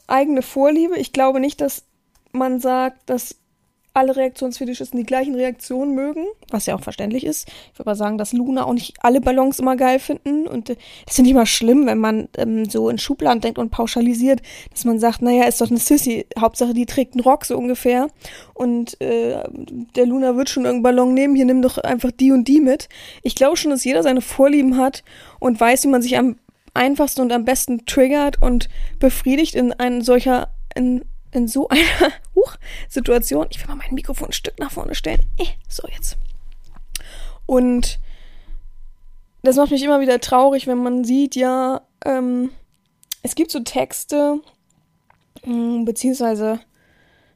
[0.07, 0.97] eigene Vorliebe.
[0.97, 1.85] Ich glaube nicht, dass
[2.33, 3.37] man sagt, dass
[3.96, 7.48] alle Reaktionsfetischisten die gleichen Reaktionen mögen, was ja auch verständlich ist.
[7.72, 10.76] Ich würde mal sagen, dass Luna auch nicht alle Ballons immer geil finden und äh,
[11.06, 14.85] das finde ich immer schlimm, wenn man ähm, so in Schubladen denkt und pauschalisiert, dass
[14.85, 18.09] man sagt, naja, ist doch eine Sissy, Hauptsache die trägt einen Rock so ungefähr
[18.54, 19.42] und äh,
[19.96, 22.88] der Luna wird schon irgendeinen Ballon nehmen, hier nimm doch einfach die und die mit.
[23.22, 25.04] Ich glaube schon, dass jeder seine Vorlieben hat
[25.40, 26.37] und weiß, wie man sich am
[26.74, 31.81] einfachsten und am besten triggert und befriedigt in ein solcher in in so einer
[32.35, 32.57] Huch,
[32.89, 35.21] Situation, ich will mal mein Mikrofon ein Stück nach vorne stellen.
[35.39, 36.17] Eh, so jetzt.
[37.47, 37.99] Und
[39.43, 42.51] das macht mich immer wieder traurig, wenn man sieht, ja, ähm,
[43.23, 44.41] es gibt so Texte,
[45.45, 46.61] mh, hm, beziehungsweise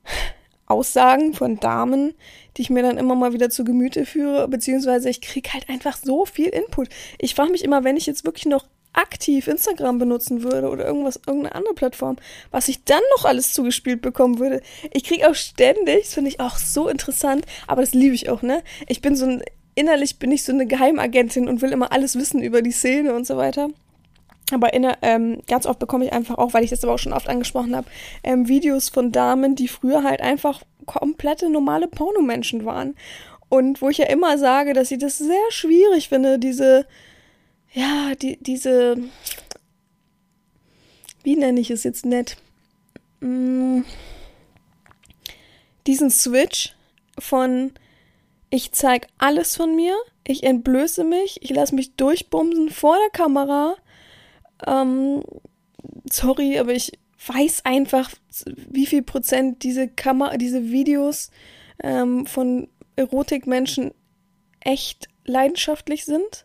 [0.66, 2.14] Aussagen von Damen,
[2.56, 5.96] die ich mir dann immer mal wieder zu Gemüte führe, beziehungsweise ich kriege halt einfach
[5.96, 6.88] so viel Input.
[7.18, 11.20] Ich frage mich immer, wenn ich jetzt wirklich noch aktiv Instagram benutzen würde oder irgendwas,
[11.26, 12.16] irgendeine andere Plattform,
[12.50, 14.62] was ich dann noch alles zugespielt bekommen würde.
[14.92, 18.42] Ich kriege auch ständig, das finde ich auch so interessant, aber das liebe ich auch,
[18.42, 18.62] ne?
[18.88, 19.42] Ich bin so ein,
[19.74, 23.26] innerlich bin ich so eine Geheimagentin und will immer alles wissen über die Szene und
[23.26, 23.68] so weiter.
[24.52, 27.12] Aber inner, ähm, ganz oft bekomme ich einfach auch, weil ich das aber auch schon
[27.12, 27.86] oft angesprochen habe,
[28.24, 32.96] ähm, Videos von Damen, die früher halt einfach komplette normale Pornomenschen waren.
[33.48, 36.86] Und wo ich ja immer sage, dass ich das sehr schwierig finde, diese
[37.72, 38.96] ja, die, diese,
[41.22, 42.36] wie nenne ich es jetzt nett?
[43.20, 43.84] Hm,
[45.86, 46.74] diesen Switch
[47.18, 47.72] von
[48.50, 53.76] ich zeig alles von mir, ich entblöße mich, ich lasse mich durchbumsen vor der Kamera.
[54.66, 55.22] Ähm,
[56.10, 58.10] sorry, aber ich weiß einfach,
[58.46, 61.30] wie viel Prozent diese Kamera, diese Videos
[61.82, 63.92] ähm, von Erotikmenschen
[64.60, 66.44] echt leidenschaftlich sind.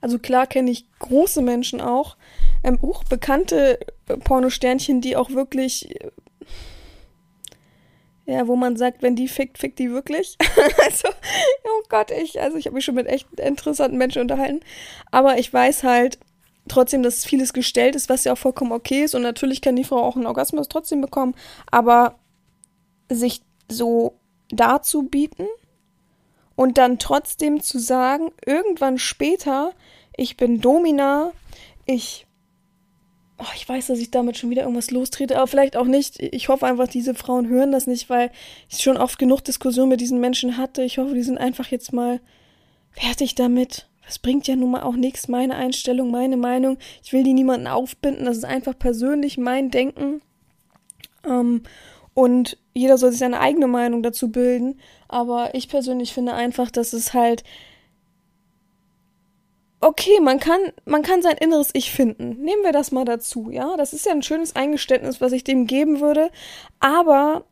[0.00, 2.16] Also klar kenne ich große Menschen auch,
[2.62, 3.78] ähm, auch bekannte
[4.24, 6.10] Pornosternchen, die auch wirklich, äh,
[8.26, 10.36] ja, wo man sagt, wenn die fickt, fickt die wirklich.
[10.84, 11.08] also,
[11.64, 14.60] oh Gott, ich, also ich habe mich schon mit echt interessanten Menschen unterhalten.
[15.10, 16.18] Aber ich weiß halt
[16.68, 19.14] trotzdem, dass vieles gestellt ist, was ja auch vollkommen okay ist.
[19.14, 21.34] Und natürlich kann die Frau auch einen Orgasmus trotzdem bekommen.
[21.70, 22.18] Aber
[23.08, 24.18] sich so
[24.50, 25.46] darzubieten
[26.58, 29.74] und dann trotzdem zu sagen, irgendwann später,
[30.16, 31.30] ich bin Domina,
[31.86, 32.26] ich
[33.38, 36.20] oh, ich weiß, dass ich damit schon wieder irgendwas lostrete, aber vielleicht auch nicht.
[36.20, 38.32] Ich hoffe einfach, diese Frauen hören das nicht, weil
[38.68, 40.82] ich schon oft genug Diskussionen mit diesen Menschen hatte.
[40.82, 42.20] Ich hoffe, die sind einfach jetzt mal
[42.90, 43.86] fertig damit.
[44.04, 46.76] Das bringt ja nun mal auch nichts, meine Einstellung, meine Meinung.
[47.04, 48.24] Ich will die niemanden aufbinden.
[48.24, 50.22] Das ist einfach persönlich mein Denken.
[51.24, 51.62] Ähm,
[52.14, 54.80] und jeder soll sich seine eigene Meinung dazu bilden.
[55.08, 57.42] Aber ich persönlich finde einfach, dass es halt
[59.80, 62.42] okay, man kann, man kann sein inneres Ich finden.
[62.42, 63.76] Nehmen wir das mal dazu, ja?
[63.76, 66.30] Das ist ja ein schönes Eingeständnis, was ich dem geben würde.
[66.80, 67.44] Aber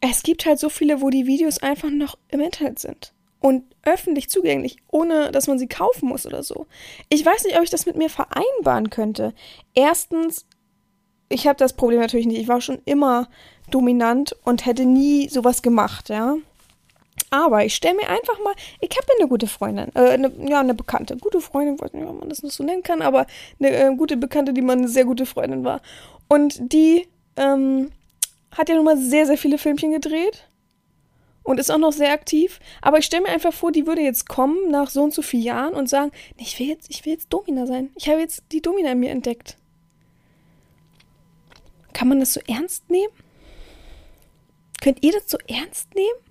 [0.00, 3.12] es gibt halt so viele, wo die Videos einfach noch im Internet sind.
[3.40, 6.66] Und öffentlich zugänglich, ohne dass man sie kaufen muss oder so.
[7.10, 9.34] Ich weiß nicht, ob ich das mit mir vereinbaren könnte.
[9.74, 10.46] Erstens,
[11.28, 12.40] ich habe das Problem natürlich nicht.
[12.40, 13.28] Ich war schon immer
[13.70, 16.36] dominant und hätte nie sowas gemacht, ja.
[17.34, 20.72] Aber ich stelle mir einfach mal, ich habe eine gute Freundin, äh, eine, ja, eine
[20.72, 23.26] Bekannte, gute Freundin, weiß nicht, ob man das noch so nennen kann, aber
[23.58, 25.80] eine äh, gute Bekannte, die mal eine sehr gute Freundin war.
[26.28, 27.90] Und die ähm,
[28.52, 30.48] hat ja nun mal sehr, sehr viele Filmchen gedreht
[31.42, 32.60] und ist auch noch sehr aktiv.
[32.80, 35.42] Aber ich stelle mir einfach vor, die würde jetzt kommen nach so und so vielen
[35.42, 37.90] Jahren und sagen, nee, ich will jetzt, ich will jetzt Domina sein.
[37.96, 39.56] Ich habe jetzt die Domina in mir entdeckt.
[41.92, 43.12] Kann man das so ernst nehmen?
[44.80, 46.23] Könnt ihr das so ernst nehmen?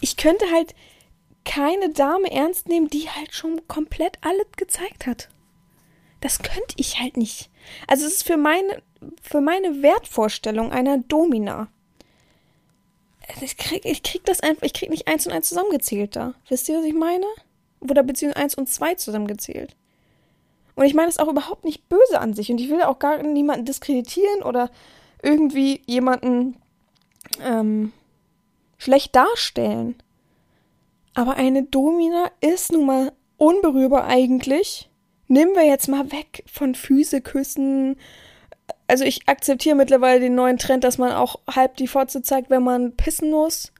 [0.00, 0.74] Ich könnte halt
[1.44, 5.28] keine Dame ernst nehmen, die halt schon komplett alles gezeigt hat.
[6.20, 7.50] Das könnte ich halt nicht.
[7.86, 8.82] Also es ist für meine,
[9.22, 11.68] für meine Wertvorstellung einer Domina.
[13.40, 16.34] Ich krieg, ich krieg das einfach, ich krieg nicht eins und eins zusammengezählt da.
[16.48, 17.26] Wisst ihr, was ich meine?
[17.80, 19.76] Oder beziehungsweise eins und zwei zusammengezählt.
[20.74, 22.50] Und ich meine das auch überhaupt nicht böse an sich.
[22.50, 24.70] Und ich will auch gar niemanden diskreditieren oder
[25.22, 26.56] irgendwie jemanden
[27.42, 27.92] ähm,
[28.78, 29.96] schlecht darstellen.
[31.14, 34.88] Aber eine Domina ist nun mal unberührbar eigentlich.
[35.26, 37.96] Nehmen wir jetzt mal weg von Füße küssen.
[38.86, 42.62] Also ich akzeptiere mittlerweile den neuen Trend, dass man auch halb die Fotze zeigt, wenn
[42.62, 43.72] man pissen muss.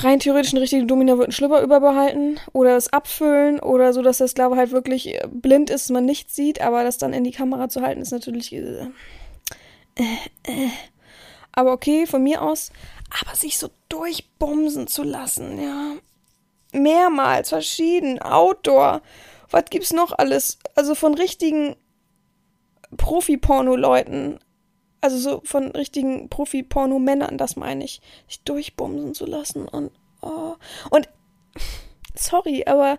[0.00, 4.18] Rein theoretisch eine richtige Domina wird einen Schlüpper überbehalten oder es abfüllen oder so, dass
[4.18, 7.68] der Sklave halt wirklich blind ist, man nichts sieht, aber das dann in die Kamera
[7.68, 8.52] zu halten, ist natürlich.
[8.52, 8.88] Äh,
[9.94, 10.02] äh,
[10.44, 10.68] äh.
[11.52, 12.70] Aber okay, von mir aus.
[13.20, 15.96] Aber sich so durchbumsen zu lassen, ja.
[16.72, 19.02] Mehrmals, verschieden, Outdoor.
[19.50, 20.58] Was gibt's noch alles?
[20.74, 21.76] Also von richtigen
[22.96, 24.38] Profi-Porno-Leuten.
[25.02, 28.00] Also so von richtigen Profi-Porno-Männern, das meine ich.
[28.26, 29.90] Sich durchbumsen zu lassen und.
[30.22, 30.54] Oh.
[30.90, 31.08] Und.
[32.14, 32.98] Sorry, aber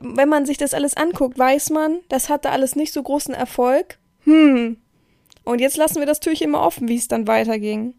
[0.00, 3.98] wenn man sich das alles anguckt, weiß man, das hatte alles nicht so großen Erfolg.
[4.20, 4.78] Hm.
[5.44, 7.94] Und jetzt lassen wir das Türchen mal offen, wie es dann weiterging.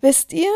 [0.00, 0.52] Wisst ihr?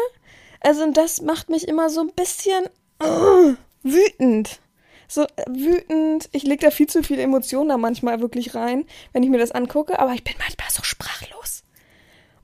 [0.61, 2.67] Also das macht mich immer so ein bisschen
[3.03, 4.61] uh, wütend.
[5.09, 6.29] So äh, wütend.
[6.33, 9.53] Ich lege da viel zu viele Emotionen da manchmal wirklich rein, wenn ich mir das
[9.53, 11.65] angucke, aber ich bin manchmal so sprachlos.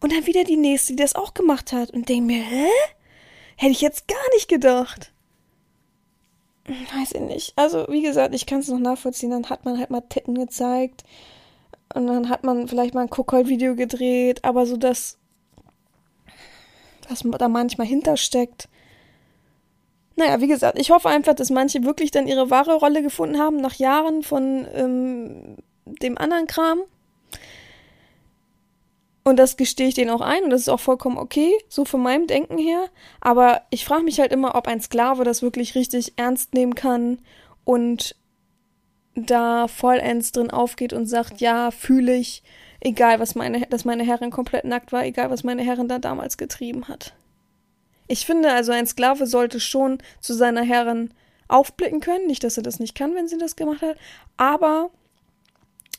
[0.01, 2.69] Und dann wieder die nächste, die das auch gemacht hat und denke mir, hä?
[3.57, 5.13] Hätte ich jetzt gar nicht gedacht.
[6.67, 7.53] Weiß ich nicht.
[7.57, 9.31] Also, wie gesagt, ich kann es noch nachvollziehen.
[9.31, 11.05] Dann hat man halt mal Titten gezeigt.
[11.95, 14.45] Und dann hat man vielleicht mal ein Kuckold-Video gedreht.
[14.45, 15.19] Aber so das
[17.09, 18.69] was da manchmal hintersteckt.
[20.17, 23.59] Naja, wie gesagt, ich hoffe einfach, dass manche wirklich dann ihre wahre Rolle gefunden haben,
[23.59, 26.81] nach Jahren von ähm, dem anderen Kram.
[29.25, 32.01] Und das gestehe ich denen auch ein und das ist auch vollkommen okay, so von
[32.01, 32.87] meinem Denken her.
[33.21, 37.19] Aber ich frage mich halt immer, ob ein Sklave das wirklich richtig ernst nehmen kann
[37.65, 38.15] und
[39.17, 42.43] da vollends drin aufgeht und sagt, ja, fühle ich,
[42.81, 46.37] Egal, was meine, dass meine Herrin komplett nackt war, egal, was meine Herrin da damals
[46.37, 47.15] getrieben hat.
[48.09, 51.11] Ich finde also, ein Sklave sollte schon zu seiner Herrin
[51.49, 52.27] aufblicken können.
[52.27, 53.97] Nicht, dass er das nicht kann, wenn sie das gemacht hat,
[54.37, 54.91] aber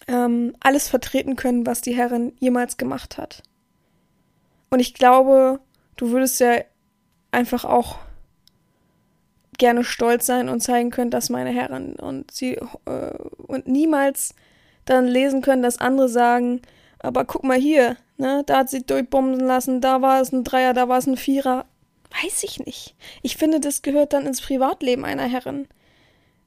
[0.08, 3.44] ähm, alles vertreten können, was die Herrin jemals gemacht hat.
[4.70, 5.60] Und ich glaube,
[5.96, 6.62] du würdest ja
[7.32, 7.98] einfach auch
[9.58, 12.54] gerne stolz sein und zeigen können, dass meine Herren und sie
[12.86, 14.36] äh, und niemals
[14.90, 16.62] dann lesen können, dass andere sagen,
[17.00, 20.74] aber guck mal hier, ne, da hat sie durchbomben lassen, da war es ein Dreier,
[20.74, 21.66] da war es ein Vierer.
[22.24, 22.96] Weiß ich nicht.
[23.22, 25.68] Ich finde, das gehört dann ins Privatleben einer Herrin.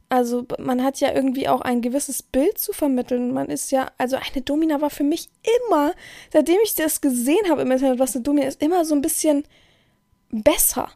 [0.08, 3.32] Also man hat ja irgendwie auch ein gewisses Bild zu vermitteln.
[3.32, 5.28] Man ist ja, also eine Domina war für mich
[5.68, 5.92] immer,
[6.32, 9.44] seitdem ich das gesehen habe im Internet, was eine Domina ist, immer so ein bisschen
[10.30, 10.90] besser.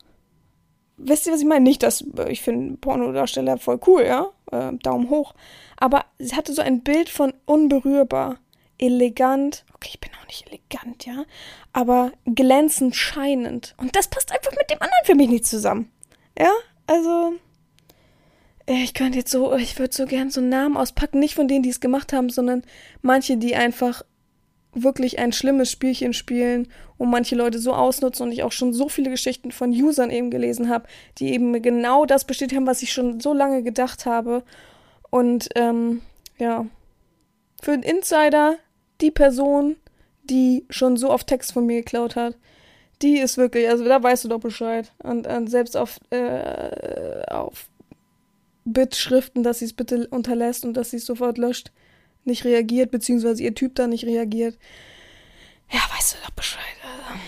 [0.96, 1.62] Wisst ihr, was ich meine?
[1.64, 4.30] Nicht, dass äh, ich finde Pornodarsteller voll cool, ja?
[4.52, 5.34] Äh, Daumen hoch.
[5.76, 8.38] Aber sie hatte so ein Bild von unberührbar,
[8.78, 9.64] elegant.
[9.74, 11.24] Okay, ich bin auch nicht elegant, ja?
[11.72, 13.74] Aber glänzend, scheinend.
[13.78, 15.90] Und das passt einfach mit dem anderen für mich nicht zusammen.
[16.38, 16.52] Ja?
[16.86, 17.34] Also,
[18.66, 21.62] äh, ich könnte jetzt so, ich würde so gern so Namen auspacken, nicht von denen,
[21.62, 22.62] die es gemacht haben, sondern
[23.02, 24.02] manche, die einfach
[24.74, 28.88] wirklich ein schlimmes Spielchen spielen und manche Leute so ausnutzen und ich auch schon so
[28.88, 30.86] viele Geschichten von Usern eben gelesen habe,
[31.18, 34.42] die eben genau das bestätigt haben, was ich schon so lange gedacht habe.
[35.10, 36.02] Und ähm,
[36.38, 36.66] ja,
[37.62, 38.56] für den Insider,
[39.00, 39.76] die Person,
[40.24, 42.36] die schon so oft Text von mir geklaut hat,
[43.02, 44.92] die ist wirklich, also da weißt du doch Bescheid.
[45.02, 47.68] Und, und selbst auf, äh, auf
[48.64, 51.70] Bittschriften, dass sie es bitte unterlässt und dass sie es sofort löscht,
[52.26, 54.58] nicht reagiert, beziehungsweise ihr Typ da nicht reagiert.
[55.70, 56.62] Ja, weißt du doch Bescheid.
[56.82, 57.20] Also.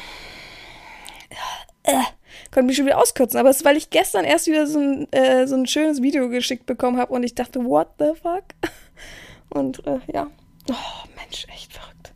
[1.99, 2.03] Äh,
[2.51, 5.13] konnte mich schon wieder auskürzen, aber es ist, weil ich gestern erst wieder so ein,
[5.13, 8.45] äh, so ein schönes Video geschickt bekommen habe und ich dachte, what the fuck?
[9.51, 10.29] Und äh, ja.
[10.69, 12.13] Oh, Mensch, echt verrückt.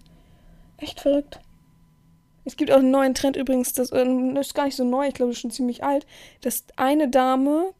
[0.78, 1.38] Echt verrückt.
[2.44, 5.06] Es gibt auch einen neuen Trend übrigens, das, äh, das ist gar nicht so neu,
[5.06, 6.06] ich glaube, das ist schon ziemlich alt,
[6.40, 7.72] dass eine Dame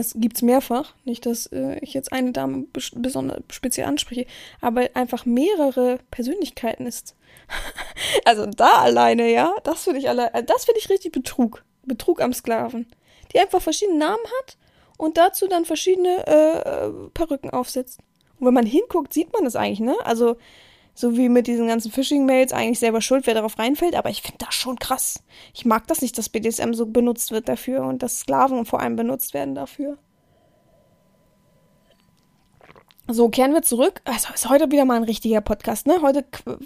[0.00, 4.26] es gibt es mehrfach, nicht, dass äh, ich jetzt eine Dame besonders speziell anspreche,
[4.60, 7.14] aber einfach mehrere Persönlichkeiten ist.
[8.24, 11.64] also da alleine, ja, das finde ich alle, äh, das finde ich richtig Betrug.
[11.84, 12.86] Betrug am Sklaven.
[13.32, 14.56] Die einfach verschiedene Namen hat
[14.96, 18.00] und dazu dann verschiedene äh, Perücken aufsetzt.
[18.38, 19.96] Und wenn man hinguckt, sieht man das eigentlich, ne?
[20.04, 20.36] Also
[20.94, 24.44] so wie mit diesen ganzen Phishing-Mails eigentlich selber schuld, wer darauf reinfällt, aber ich finde
[24.44, 25.22] das schon krass.
[25.54, 28.96] Ich mag das nicht, dass BDSM so benutzt wird dafür und dass Sklaven vor allem
[28.96, 29.98] benutzt werden dafür.
[33.12, 34.00] So, kehren wir zurück.
[34.04, 36.00] Also ist heute wieder mal ein richtiger Podcast, ne?
[36.00, 36.24] Heute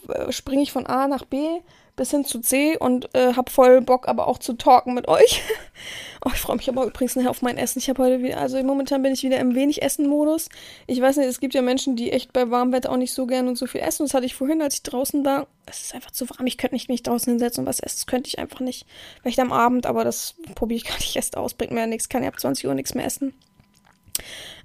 [0.09, 1.61] äh, springe ich von A nach B
[1.97, 5.43] bis hin zu C und äh, hab voll Bock, aber auch zu talken mit euch.
[6.25, 7.79] oh, ich freue mich aber übrigens nachher auf mein Essen.
[7.79, 10.49] Ich habe heute wieder, also momentan bin ich wieder im wenig Essen-Modus.
[10.87, 13.27] Ich weiß nicht, es gibt ja Menschen, die echt bei warmem Wetter auch nicht so
[13.27, 14.05] gerne und so viel essen.
[14.05, 15.47] Das hatte ich vorhin, als ich draußen war.
[15.67, 16.47] Es ist einfach zu warm.
[16.47, 17.97] Ich könnte nicht mich draußen hinsetzen und was essen.
[17.97, 18.87] Das könnte ich einfach nicht.
[19.23, 21.55] Vielleicht am Abend, aber das probiere ich gar nicht erst aus.
[21.55, 22.09] Bringt mir ja nichts.
[22.09, 23.33] Kann ja ab 20 Uhr nichts mehr essen.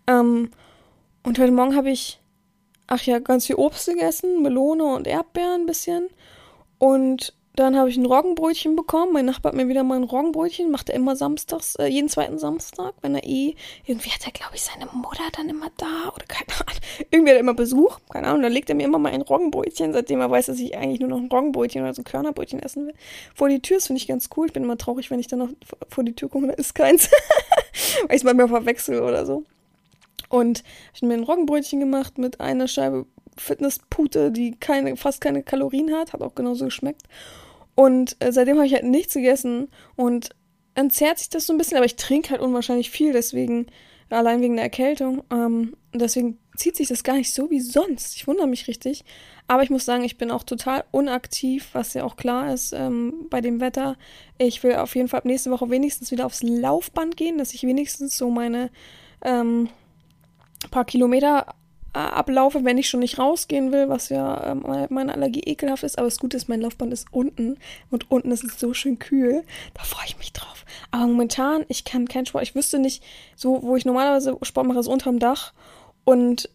[0.08, 0.50] Ähm,
[1.24, 2.20] und heute Morgen habe ich,
[2.88, 6.10] ach ja, ganz viel Obst gegessen, Melone und Erdbeeren ein bisschen.
[6.78, 9.12] Und dann habe ich ein Roggenbrötchen bekommen.
[9.12, 12.40] Mein Nachbar hat mir wieder mal ein Roggenbrötchen, macht er immer samstags, äh, jeden zweiten
[12.40, 13.56] Samstag, wenn er eh,
[13.86, 16.82] irgendwie hat er, glaube ich, seine Mutter dann immer da oder keine Ahnung.
[17.12, 19.92] Irgendwie hat er immer Besuch, keine Ahnung, dann legt er mir immer mal ein Roggenbrötchen,
[19.92, 22.88] seitdem er weiß, dass ich eigentlich nur noch ein Roggenbrötchen oder so ein Körnerbrötchen essen
[22.88, 22.94] will.
[23.36, 24.48] Vor die Tür, das finde ich ganz cool.
[24.48, 25.50] Ich bin immer traurig, wenn ich dann noch
[25.90, 27.10] vor die Tür komme, da ist keins.
[28.08, 29.44] Weil ich es manchmal verwechsel oder so.
[30.30, 30.64] Und
[30.94, 35.94] ich habe mir ein Roggenbrötchen gemacht mit einer Scheibe Fitnesspute, die keine, fast keine Kalorien
[35.94, 37.04] hat, hat auch genauso geschmeckt.
[37.76, 40.30] Und äh, seitdem habe ich halt nichts gegessen und
[40.76, 43.68] entzerrt sich das so ein bisschen, aber ich trinke halt unwahrscheinlich viel, deswegen,
[44.10, 45.24] allein wegen der Erkältung.
[45.32, 48.16] Ähm, deswegen zieht sich das gar nicht so wie sonst.
[48.16, 49.04] Ich wundere mich richtig.
[49.48, 53.28] Aber ich muss sagen, ich bin auch total unaktiv, was ja auch klar ist ähm,
[53.30, 53.98] bei dem Wetter.
[54.38, 57.64] Ich will auf jeden Fall ab nächste Woche wenigstens wieder aufs Laufband gehen, dass ich
[57.64, 58.70] wenigstens so meine
[59.24, 59.70] ähm,
[60.72, 61.46] paar Kilometer
[61.94, 65.98] äh, ablaufe, wenn ich schon nicht rausgehen will, was ja ähm, meine Allergie ekelhaft ist.
[65.98, 67.58] Aber das Gute ist, mein Laufband ist unten
[67.90, 69.44] und unten ist es so schön kühl.
[69.74, 70.66] Da freue ich mich drauf.
[70.92, 72.44] Aber momentan, ich kann keinen Sport.
[72.44, 73.04] Ich wüsste nicht,
[73.36, 75.54] so wo ich normalerweise Sport mache, ist unterm Dach
[76.04, 76.50] und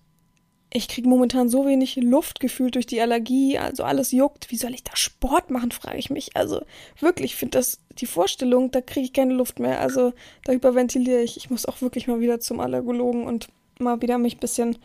[0.77, 4.51] ich kriege momentan so wenig Luft gefühlt durch die Allergie, also alles juckt.
[4.51, 6.37] Wie soll ich da Sport machen, frage ich mich.
[6.37, 6.63] Also
[6.99, 9.81] wirklich, ich finde das, die Vorstellung, da kriege ich keine Luft mehr.
[9.81, 10.13] Also
[10.45, 11.37] da hyperventiliere ich.
[11.37, 13.47] Ich muss auch wirklich mal wieder zum Allergologen und
[13.79, 14.79] mal wieder mich ein bisschen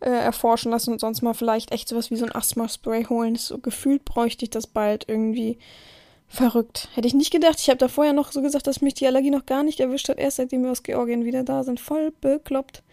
[0.00, 3.36] äh, erforschen lassen und sonst mal vielleicht echt sowas wie so ein Asthma-Spray holen.
[3.36, 5.58] So gefühlt bräuchte ich das bald irgendwie.
[6.32, 6.88] Verrückt.
[6.94, 7.58] Hätte ich nicht gedacht.
[7.58, 10.08] Ich habe da vorher noch so gesagt, dass mich die Allergie noch gar nicht erwischt
[10.08, 11.80] hat, erst seitdem wir aus Georgien wieder da sind.
[11.80, 12.84] Voll bekloppt.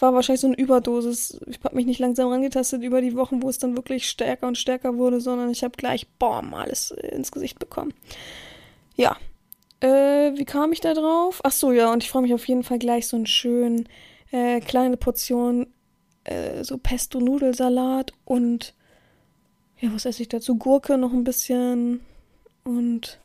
[0.00, 1.38] War wahrscheinlich so eine Überdosis.
[1.46, 4.58] Ich habe mich nicht langsam rangetastet über die Wochen, wo es dann wirklich stärker und
[4.58, 7.94] stärker wurde, sondern ich habe gleich, boom, alles ins Gesicht bekommen.
[8.96, 9.16] Ja.
[9.78, 11.40] Äh, wie kam ich da drauf?
[11.44, 13.88] Ach so, ja, und ich freue mich auf jeden Fall gleich so einen schönen
[14.34, 15.68] äh, kleine Portion
[16.24, 18.74] äh, so Pesto-Nudelsalat und
[19.78, 20.56] ja, was esse ich dazu?
[20.56, 22.00] Gurke, noch ein bisschen
[22.64, 23.20] und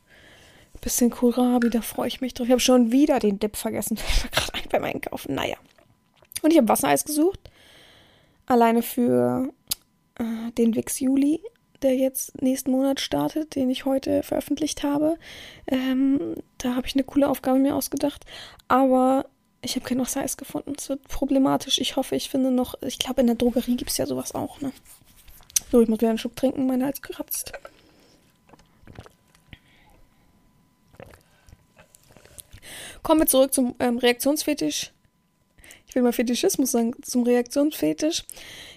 [0.74, 2.46] ein bisschen Kohlrabi, da freue ich mich drauf.
[2.46, 5.34] Ich habe schon wieder den Dip vergessen, fällt mir gerade ein beim Einkaufen.
[5.34, 5.56] Naja.
[6.42, 7.40] Und ich habe Wassereis gesucht.
[8.46, 9.52] Alleine für
[10.16, 11.40] äh, den Wix Juli,
[11.82, 15.16] der jetzt nächsten Monat startet, den ich heute veröffentlicht habe.
[15.66, 18.24] Ähm, da habe ich eine coole Aufgabe mir ausgedacht.
[18.68, 19.26] Aber
[19.62, 20.74] ich habe kein Wassereis gefunden.
[20.76, 21.78] Es wird problematisch.
[21.78, 22.74] Ich hoffe, ich finde noch.
[22.82, 24.72] Ich glaube, in der Drogerie gibt es ja sowas auch, ne?
[25.70, 27.52] So, ich muss wieder einen Schluck trinken, mein Hals kratzt.
[33.02, 34.92] Kommen wir zurück zum ähm, Reaktionsfetisch.
[35.90, 38.22] Ich will mal Fetischismus sagen, zum Reaktionsfetisch.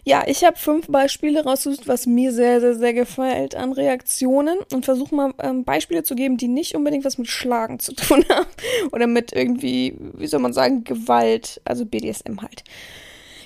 [0.03, 4.84] Ja, ich habe fünf Beispiele rausgesucht, was mir sehr, sehr, sehr gefällt an Reaktionen und
[4.84, 8.47] versuche mal ähm, Beispiele zu geben, die nicht unbedingt was mit Schlagen zu tun haben
[8.91, 12.64] oder mit irgendwie, wie soll man sagen, Gewalt, also BDSM halt.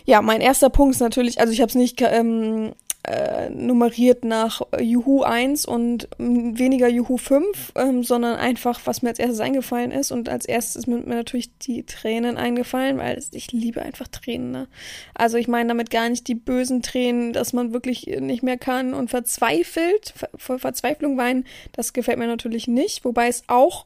[0.06, 2.72] Ja, mein erster Punkt ist natürlich, also ich habe es nicht ähm,
[3.08, 9.20] äh, nummeriert nach Juhu 1 und weniger Juhu 5, ähm, sondern einfach, was mir als
[9.20, 10.12] erstes eingefallen ist.
[10.12, 14.52] Und als erstes mir, mir natürlich die Tränen eingefallen, weil ich liebe einfach Tränen.
[14.52, 14.68] Ne?
[15.14, 18.94] Also ich meine damit gar nicht die bösen Tränen, dass man wirklich nicht mehr kann
[18.94, 21.46] und verzweifelt, vor Verzweiflung weinen.
[21.72, 23.86] Das gefällt mir natürlich nicht, wobei es auch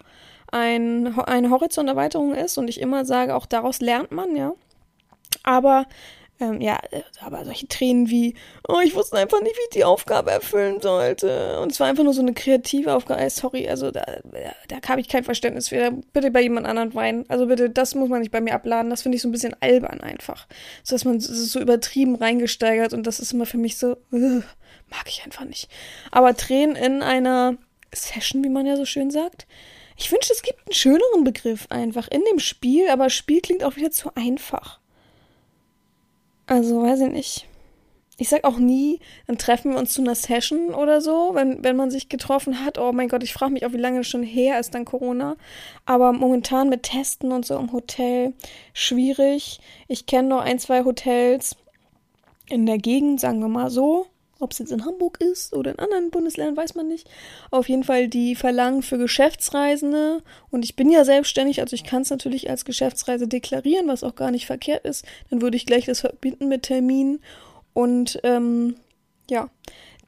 [0.51, 4.53] ein, eine Horizonterweiterung ist und ich immer sage, auch daraus lernt man, ja.
[5.43, 5.85] Aber
[6.41, 8.35] ähm, ja, äh, aber solche Tränen wie,
[8.67, 11.59] oh, ich wusste einfach nicht, wie ich die Aufgabe erfüllen sollte.
[11.61, 13.21] Und es war einfach nur so eine kreative Aufgabe.
[13.21, 14.03] Äh, sorry, also da,
[14.67, 15.91] da habe ich kein Verständnis für.
[16.13, 17.25] Bitte bei jemand anderen weinen.
[17.29, 18.89] Also bitte, das muss man nicht bei mir abladen.
[18.89, 20.47] Das finde ich so ein bisschen albern einfach.
[20.83, 24.41] So dass man es so übertrieben reingesteigert und das ist immer für mich so, uh,
[24.89, 25.69] mag ich einfach nicht.
[26.11, 27.57] Aber Tränen in einer
[27.93, 29.47] Session, wie man ja so schön sagt.
[29.97, 33.75] Ich wünschte, es gibt einen schöneren Begriff einfach in dem Spiel, aber Spiel klingt auch
[33.75, 34.80] wieder zu einfach.
[36.47, 37.47] Also, weiß ich nicht.
[38.17, 41.75] Ich sag auch nie, dann treffen wir uns zu einer Session oder so, wenn, wenn
[41.75, 42.77] man sich getroffen hat.
[42.77, 45.37] Oh mein Gott, ich frage mich auch, wie lange schon her ist, dann Corona.
[45.85, 48.33] Aber momentan mit Testen und so im Hotel
[48.73, 49.59] schwierig.
[49.87, 51.55] Ich kenne noch ein, zwei Hotels
[52.47, 54.05] in der Gegend, sagen wir mal so.
[54.41, 57.09] Ob es jetzt in Hamburg ist oder in anderen Bundesländern, weiß man nicht.
[57.51, 60.23] Auf jeden Fall, die verlangen für Geschäftsreisende.
[60.49, 64.15] Und ich bin ja selbstständig, also ich kann es natürlich als Geschäftsreise deklarieren, was auch
[64.15, 65.05] gar nicht verkehrt ist.
[65.29, 67.19] Dann würde ich gleich das verbinden mit Termin.
[67.73, 68.75] Und ähm,
[69.29, 69.49] ja,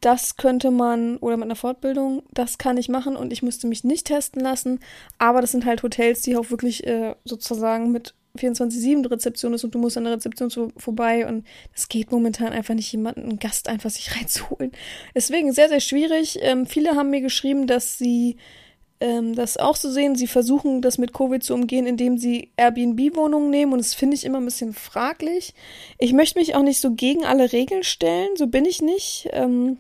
[0.02, 3.86] das könnte man, oder mit einer Fortbildung, das kann ich machen und ich müsste mich
[3.86, 4.80] nicht testen lassen.
[5.18, 9.76] Aber das sind halt Hotels, die auch wirklich äh, sozusagen mit 24-7 Rezeption ist und
[9.76, 13.40] du musst an der Rezeption zu, vorbei und es geht momentan einfach nicht jemanden, einen
[13.40, 14.72] Gast einfach sich reinzuholen.
[15.14, 16.40] Deswegen sehr, sehr schwierig.
[16.42, 18.38] Ähm, viele haben mir geschrieben, dass sie
[19.00, 20.16] ähm, das auch so sehen.
[20.16, 24.26] Sie versuchen das mit Covid zu umgehen, indem sie Airbnb-Wohnungen nehmen und das finde ich
[24.26, 25.54] immer ein bisschen fraglich.
[26.00, 29.30] Ich möchte mich auch nicht so gegen alle Regeln stellen, so bin ich nicht.
[29.32, 29.78] Ähm,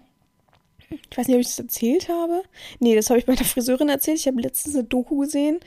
[1.10, 2.44] ich weiß nicht, ob ich das erzählt habe.
[2.80, 4.20] Nee, das habe ich bei der Friseurin erzählt.
[4.20, 5.60] Ich habe letztens eine Doku gesehen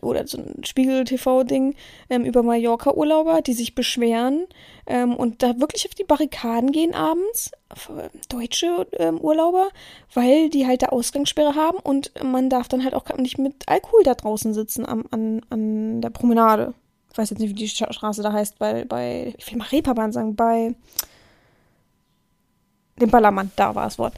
[0.00, 1.74] oder so ein Spiegel-TV-Ding
[2.08, 4.46] ähm, über Mallorca-Urlauber, die sich beschweren
[4.86, 7.52] ähm, und da wirklich auf die Barrikaden gehen abends,
[7.88, 9.68] äh, deutsche ähm, Urlauber,
[10.14, 14.02] weil die halt da Ausgangssperre haben und man darf dann halt auch nicht mit Alkohol
[14.04, 16.72] da draußen sitzen am, an, an der Promenade.
[17.12, 20.12] Ich weiß jetzt nicht, wie die Straße da heißt, bei, bei ich will mal Reeperbahn
[20.12, 20.74] sagen, bei
[23.00, 24.14] dem Ballermann, da war das Wort.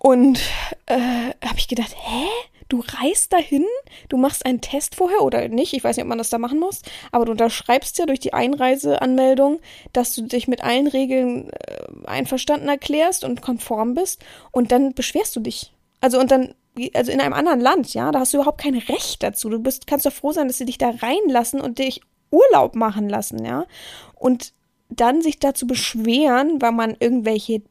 [0.00, 0.40] Und
[0.86, 2.26] äh, habe ich gedacht, hä?
[2.68, 3.64] Du reist dahin,
[4.08, 6.58] du machst einen Test vorher oder nicht, ich weiß nicht, ob man das da machen
[6.58, 9.60] muss, aber du unterschreibst ja durch die Einreiseanmeldung,
[9.92, 15.34] dass du dich mit allen Regeln äh, einverstanden erklärst und konform bist und dann beschwerst
[15.36, 15.72] du dich.
[16.00, 16.54] Also und dann
[16.94, 19.48] also in einem anderen Land, ja, da hast du überhaupt kein Recht dazu.
[19.48, 23.08] Du bist kannst doch froh sein, dass sie dich da reinlassen und dich Urlaub machen
[23.08, 23.66] lassen, ja?
[24.14, 24.52] Und
[24.88, 27.62] dann sich dazu beschweren, weil man irgendwelche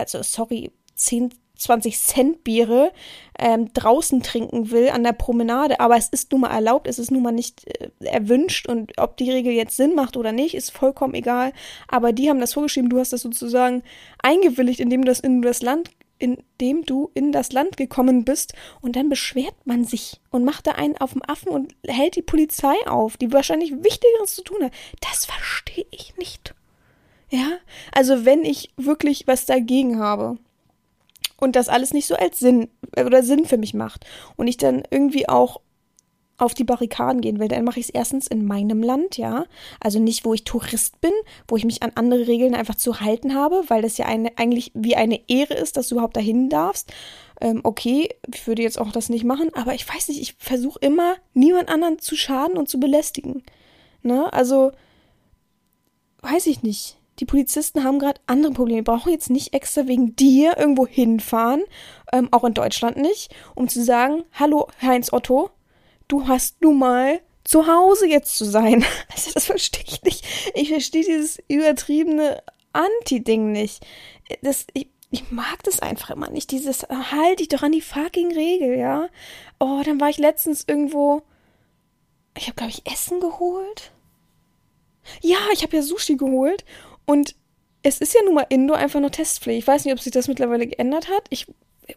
[0.00, 2.92] also sorry, 10 20 Cent Biere
[3.38, 7.10] ähm, draußen trinken will an der Promenade, aber es ist nun mal erlaubt, es ist
[7.10, 10.70] nun mal nicht äh, erwünscht und ob die Regel jetzt Sinn macht oder nicht, ist
[10.70, 11.52] vollkommen egal.
[11.88, 13.82] Aber die haben das vorgeschrieben, du hast das sozusagen
[14.22, 15.90] eingewilligt, indem du das in das Land
[16.20, 18.52] indem du in das Land gekommen bist
[18.82, 22.22] und dann beschwert man sich und macht da einen auf dem Affen und hält die
[22.22, 24.72] Polizei auf, die wahrscheinlich Wichtigeres zu tun hat.
[25.00, 26.54] Das verstehe ich nicht.
[27.30, 27.48] Ja,
[27.92, 30.36] also wenn ich wirklich was dagegen habe,
[31.40, 34.04] und das alles nicht so als Sinn äh, oder Sinn für mich macht
[34.36, 35.60] und ich dann irgendwie auch
[36.40, 39.44] auf die Barrikaden gehen will, dann mache ich es erstens in meinem Land, ja,
[39.78, 41.12] also nicht, wo ich Tourist bin,
[41.46, 44.72] wo ich mich an andere Regeln einfach zu halten habe, weil das ja eine, eigentlich
[44.74, 46.92] wie eine Ehre ist, dass du überhaupt dahin darfst.
[47.42, 50.78] Ähm, okay, ich würde jetzt auch das nicht machen, aber ich weiß nicht, ich versuche
[50.80, 53.42] immer, niemand anderen zu schaden und zu belästigen.
[54.02, 54.32] Ne?
[54.32, 54.72] Also,
[56.22, 58.80] weiß ich nicht die Polizisten haben gerade andere Probleme.
[58.80, 61.62] Die brauchen jetzt nicht extra wegen dir irgendwo hinfahren,
[62.12, 65.50] ähm, auch in Deutschland nicht, um zu sagen, hallo Heinz Otto,
[66.08, 68.84] du hast nun mal zu Hause jetzt zu sein.
[69.12, 70.24] Also das verstehe ich nicht.
[70.54, 72.42] Ich verstehe dieses übertriebene
[72.72, 73.84] Anti-Ding nicht.
[74.40, 76.50] Das, ich, ich mag das einfach immer nicht.
[76.52, 79.08] Dieses, halt dich doch an die fucking Regel, ja.
[79.58, 81.22] Oh, dann war ich letztens irgendwo.
[82.36, 83.92] Ich habe, glaube ich, Essen geholt.
[85.20, 86.64] Ja, ich habe ja Sushi geholt.
[87.06, 87.34] Und
[87.82, 89.60] es ist ja nun mal Indo einfach nur Testpflicht.
[89.60, 91.26] Ich weiß nicht, ob sich das mittlerweile geändert hat.
[91.30, 91.46] Ich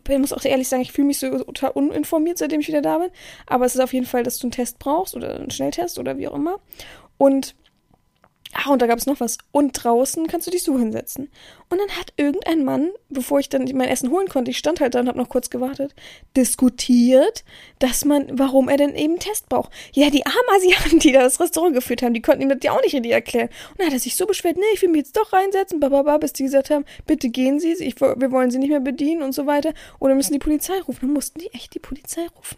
[0.10, 3.10] muss auch ehrlich sagen, ich fühle mich so total uninformiert, seitdem ich wieder da bin.
[3.46, 6.18] Aber es ist auf jeden Fall, dass du einen Test brauchst oder einen Schnelltest oder
[6.18, 6.60] wie auch immer.
[7.18, 7.56] Und
[8.54, 9.40] Ah, und da gab es noch was.
[9.52, 11.30] Und draußen kannst du dich so hinsetzen.
[11.70, 14.94] Und dann hat irgendein Mann, bevor ich dann mein Essen holen konnte, ich stand halt
[14.94, 15.96] da und habe noch kurz gewartet,
[16.38, 17.44] diskutiert,
[17.80, 19.72] dass man, warum er denn eben Test braucht.
[19.94, 22.74] Ja, die armen Asiaten, die da das Restaurant geführt haben, die konnten ihm das ja
[22.74, 23.50] auch nicht richtig erklären.
[23.72, 26.20] Und dann hat er sich so beschwert, nee, ich will mich jetzt doch reinsetzen, bababa,
[26.20, 29.34] bis die gesagt haben, bitte gehen Sie, ich, wir wollen Sie nicht mehr bedienen und
[29.34, 29.74] so weiter.
[30.00, 31.00] Oder müssen die Polizei rufen.
[31.02, 32.58] Dann mussten die echt die Polizei rufen.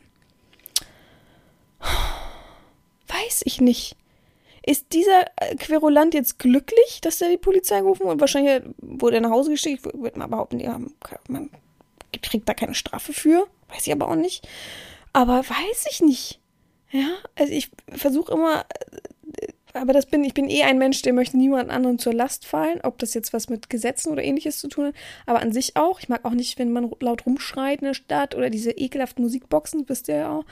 [3.07, 3.95] Weiß ich nicht.
[4.65, 9.21] Ist dieser äh, Querulant jetzt glücklich, dass er die Polizei gerufen und wahrscheinlich wurde er
[9.21, 9.85] nach Hause geschickt?
[9.85, 10.79] Ich würde mal behaupten, ja,
[11.27, 11.51] man
[12.23, 13.45] kriegt da keine Strafe für.
[13.69, 14.47] Weiß ich aber auch nicht.
[15.13, 16.39] Aber weiß ich nicht.
[16.89, 18.65] Ja, also ich versuche immer,
[19.41, 22.47] äh, aber das bin, ich bin eh ein Mensch, der möchte niemand anderen zur Last
[22.47, 24.95] fallen, ob das jetzt was mit Gesetzen oder ähnliches zu tun hat,
[25.27, 25.99] aber an sich auch.
[25.99, 29.87] Ich mag auch nicht, wenn man laut rumschreit in der Stadt oder diese ekelhaften Musikboxen,
[29.89, 30.45] wisst ihr ja auch.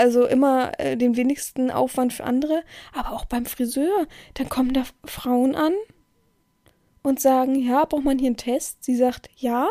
[0.00, 2.62] Also immer äh, den wenigsten Aufwand für andere.
[2.94, 4.06] Aber auch beim Friseur.
[4.32, 5.74] Dann kommen da Frauen an
[7.02, 8.82] und sagen, ja, braucht man hier einen Test?
[8.82, 9.68] Sie sagt, ja.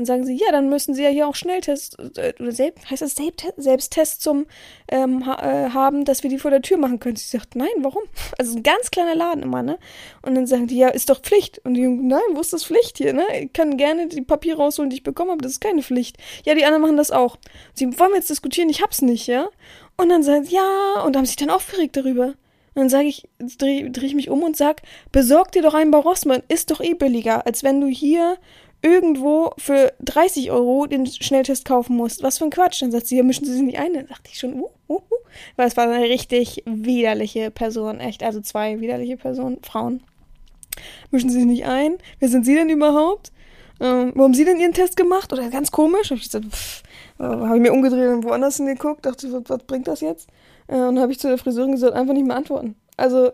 [0.00, 3.02] Dann sagen sie, ja, dann müssen sie ja hier auch Schnelltest äh, oder selbst, heißt
[3.02, 4.46] das Selbsttest, Selbsttest zum
[4.88, 7.16] ähm, ha äh, haben, dass wir die vor der Tür machen können.
[7.16, 8.04] Sie sagt, nein, warum?
[8.38, 9.78] Also ein ganz kleiner Laden immer, ne?
[10.22, 11.60] Und dann sagen die, ja, ist doch Pflicht.
[11.64, 13.26] Und die Jungen, nein, wo ist das Pflicht hier, ne?
[13.38, 16.16] Ich kann gerne die Papiere rausholen, die ich bekommen habe, das ist keine Pflicht.
[16.46, 17.36] Ja, die anderen machen das auch.
[17.74, 19.50] Sie wollen jetzt diskutieren, ich hab's nicht, ja?
[19.98, 22.28] Und dann sagen sie, ja, und haben sich dann aufgeregt darüber.
[22.74, 23.28] Und dann sage ich,
[23.58, 24.80] drehe dreh ich mich um und sag,
[25.12, 28.38] besorg dir doch einen bei Rossmann, ist doch eh billiger, als wenn du hier
[28.82, 32.22] irgendwo für 30 Euro den Schnelltest kaufen musst.
[32.22, 32.82] Was für ein Quatsch.
[32.82, 33.94] Dann sagt sie, ja, mischen Sie sich nicht ein.
[33.94, 35.00] Dann dachte ich schon, uh, uh, uh.
[35.56, 38.22] Weil es war eine richtig widerliche Person, echt.
[38.22, 40.02] Also zwei widerliche Personen, Frauen.
[41.10, 41.98] Mischen Sie sich nicht ein.
[42.18, 43.32] Wer sind Sie denn überhaupt?
[43.80, 45.32] Ähm, wo haben Sie denn Ihren Test gemacht?
[45.32, 46.10] Oder ganz komisch.
[46.10, 46.46] Hab ich gesagt,
[47.18, 50.28] äh, habe ich mir umgedreht und woanders hingeguckt, dachte, was, was bringt das jetzt?
[50.68, 52.76] Äh, und habe ich zu der Friseurin gesagt, einfach nicht mehr antworten.
[52.96, 53.32] Also,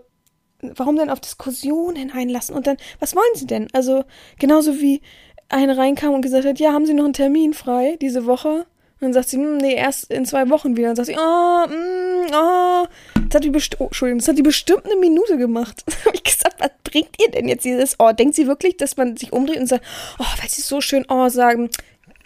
[0.60, 2.54] warum denn auf Diskussionen einlassen?
[2.54, 3.68] Und dann, was wollen Sie denn?
[3.72, 4.04] Also,
[4.38, 5.02] genauso wie
[5.48, 8.66] eine reinkam und gesagt hat, ja, haben Sie noch einen Termin frei diese Woche?
[8.98, 10.88] Und dann sagt sie, hm, nee, erst in zwei Wochen wieder.
[10.88, 12.86] Und dann sagt sie, oh, mm, oh.
[13.28, 15.84] Das hat die bestimmt, oh, Entschuldigung, das hat die bestimmt eine Minute gemacht.
[16.06, 18.12] habe ich gesagt, was bringt ihr denn jetzt dieses Oh?
[18.12, 19.84] Denkt sie wirklich, dass man sich umdreht und sagt,
[20.18, 21.68] oh, weil sie so schön Oh sagen,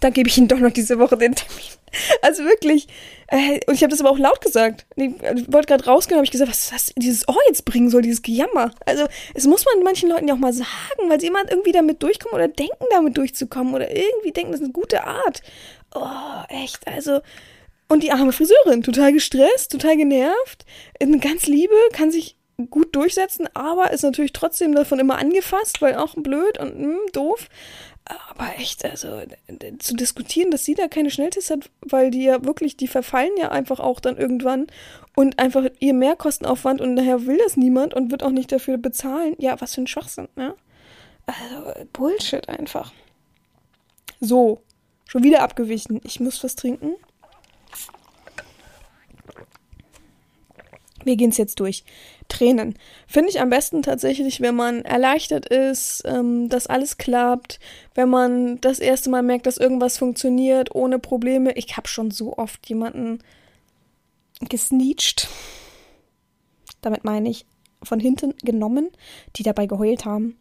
[0.01, 1.65] dann gebe ich Ihnen doch noch diese Woche den Termin.
[2.23, 2.87] Also wirklich.
[3.27, 4.87] Äh, und ich habe das aber auch laut gesagt.
[4.97, 5.13] Ich
[5.49, 8.73] wollte gerade rausgehen, habe ich gesagt, was, was dieses Ohr jetzt bringen soll, dieses Gejammer.
[8.87, 12.03] Also, es muss man manchen Leuten ja auch mal sagen, weil sie immer irgendwie damit
[12.03, 15.43] durchkommen oder denken, damit durchzukommen oder irgendwie denken, das ist eine gute Art.
[15.95, 16.87] Oh, echt.
[16.87, 17.21] Also,
[17.89, 20.65] und die arme Friseurin, total gestresst, total genervt,
[21.21, 22.37] ganz liebe, kann sich
[22.69, 26.99] gut durchsetzen, aber ist natürlich trotzdem davon immer angefasst, weil auch blöd und mh, hm,
[27.13, 27.49] doof.
[28.29, 29.23] Aber echt, also
[29.79, 33.51] zu diskutieren, dass sie da keine Schnelltests hat, weil die ja wirklich, die verfallen ja
[33.51, 34.67] einfach auch dann irgendwann
[35.15, 39.37] und einfach ihr Mehrkostenaufwand und daher will das niemand und wird auch nicht dafür bezahlen.
[39.39, 40.55] Ja, was für ein Schwachsinn, ne?
[41.27, 42.93] Also Bullshit einfach.
[44.21, 44.63] So,
[45.07, 46.01] schon wieder abgewichen.
[46.05, 46.95] Ich muss was trinken.
[51.05, 51.85] Wir gehen es jetzt durch.
[52.31, 52.75] Tränen.
[53.07, 57.61] Finde ich am besten tatsächlich, wenn man erleichtert ist, ähm, dass alles klappt,
[57.95, 61.53] wenn man das erste Mal merkt, dass irgendwas funktioniert ohne Probleme.
[61.53, 63.19] Ich habe schon so oft jemanden
[64.49, 65.29] gesneecht.
[66.81, 67.45] Damit meine ich
[67.83, 68.91] von hinten genommen,
[69.37, 70.39] die dabei geheult haben.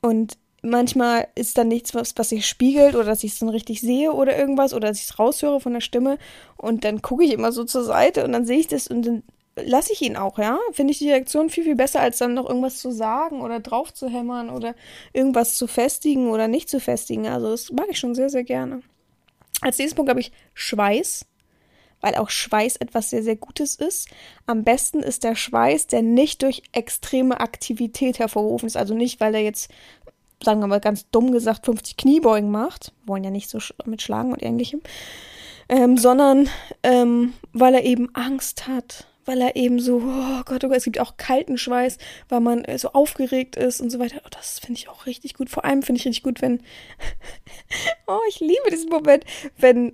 [0.00, 3.80] Und manchmal ist dann nichts, was, was sich spiegelt oder dass ich es dann richtig
[3.80, 6.18] sehe oder irgendwas oder dass ich es raushöre von der Stimme
[6.56, 9.22] und dann gucke ich immer so zur Seite und dann sehe ich das und dann
[9.64, 10.58] lasse ich ihn auch, ja.
[10.72, 13.92] Finde ich die Reaktion viel, viel besser, als dann noch irgendwas zu sagen oder drauf
[13.92, 14.74] zu hämmern oder
[15.12, 17.26] irgendwas zu festigen oder nicht zu festigen.
[17.26, 18.82] Also das mag ich schon sehr, sehr gerne.
[19.60, 21.26] Als nächsten Punkt habe ich Schweiß,
[22.00, 24.08] weil auch Schweiß etwas sehr, sehr Gutes ist.
[24.46, 28.76] Am besten ist der Schweiß, der nicht durch extreme Aktivität hervorgerufen ist.
[28.76, 29.70] Also nicht, weil er jetzt,
[30.42, 32.92] sagen wir mal ganz dumm gesagt, 50 Kniebeugen macht.
[33.04, 34.80] Wollen ja nicht so mit Schlagen und ähnlichem.
[35.68, 36.48] Ähm, sondern
[36.82, 40.84] ähm, weil er eben Angst hat, weil er eben so, oh Gott, oh Gott, es
[40.84, 41.98] gibt auch kalten Schweiß,
[42.30, 44.22] weil man äh, so aufgeregt ist und so weiter.
[44.24, 45.50] Oh, das finde ich auch richtig gut.
[45.50, 46.62] Vor allem finde ich richtig gut, wenn,
[48.06, 49.24] oh, ich liebe diesen Moment,
[49.58, 49.92] wenn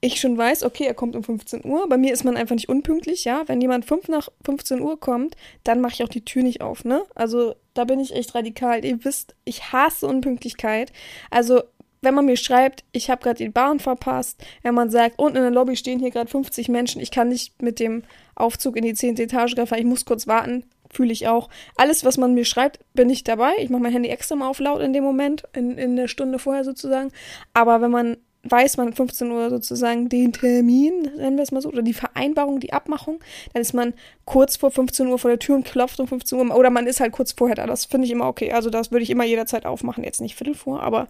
[0.00, 1.88] ich schon weiß, okay, er kommt um 15 Uhr.
[1.88, 3.44] Bei mir ist man einfach nicht unpünktlich, ja.
[3.46, 6.84] Wenn jemand 5 nach 15 Uhr kommt, dann mache ich auch die Tür nicht auf,
[6.84, 7.02] ne?
[7.14, 8.84] Also da bin ich echt radikal.
[8.84, 10.90] Ihr wisst, ich hasse Unpünktlichkeit.
[11.30, 11.62] Also
[12.02, 15.42] wenn man mir schreibt, ich habe gerade die Bahn verpasst, wenn man sagt, unten in
[15.42, 18.02] der Lobby stehen hier gerade 50 Menschen, ich kann nicht mit dem
[18.34, 19.18] Aufzug in die 10.
[19.18, 21.48] Etage fahren, ich muss kurz warten, fühle ich auch.
[21.76, 23.52] Alles, was man mir schreibt, bin ich dabei.
[23.58, 26.38] Ich mache mein Handy extra mal auf laut in dem Moment, in, in der Stunde
[26.38, 27.12] vorher sozusagen.
[27.54, 31.68] Aber wenn man weiß man 15 Uhr sozusagen den Termin, nennen wir es mal so,
[31.68, 33.20] oder die Vereinbarung, die Abmachung,
[33.52, 33.92] dann ist man
[34.24, 37.00] kurz vor 15 Uhr vor der Tür und klopft um 15 Uhr, oder man ist
[37.00, 37.66] halt kurz vorher da.
[37.66, 38.52] Das finde ich immer okay.
[38.52, 41.08] Also das würde ich immer jederzeit aufmachen, jetzt nicht Viertel vor, aber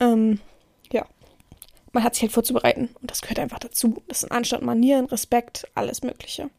[0.00, 0.40] ähm,
[0.92, 1.06] ja,
[1.92, 4.02] man hat sich halt vorzubereiten und das gehört einfach dazu.
[4.08, 6.50] Das sind Anstand, Manieren, Respekt, alles Mögliche.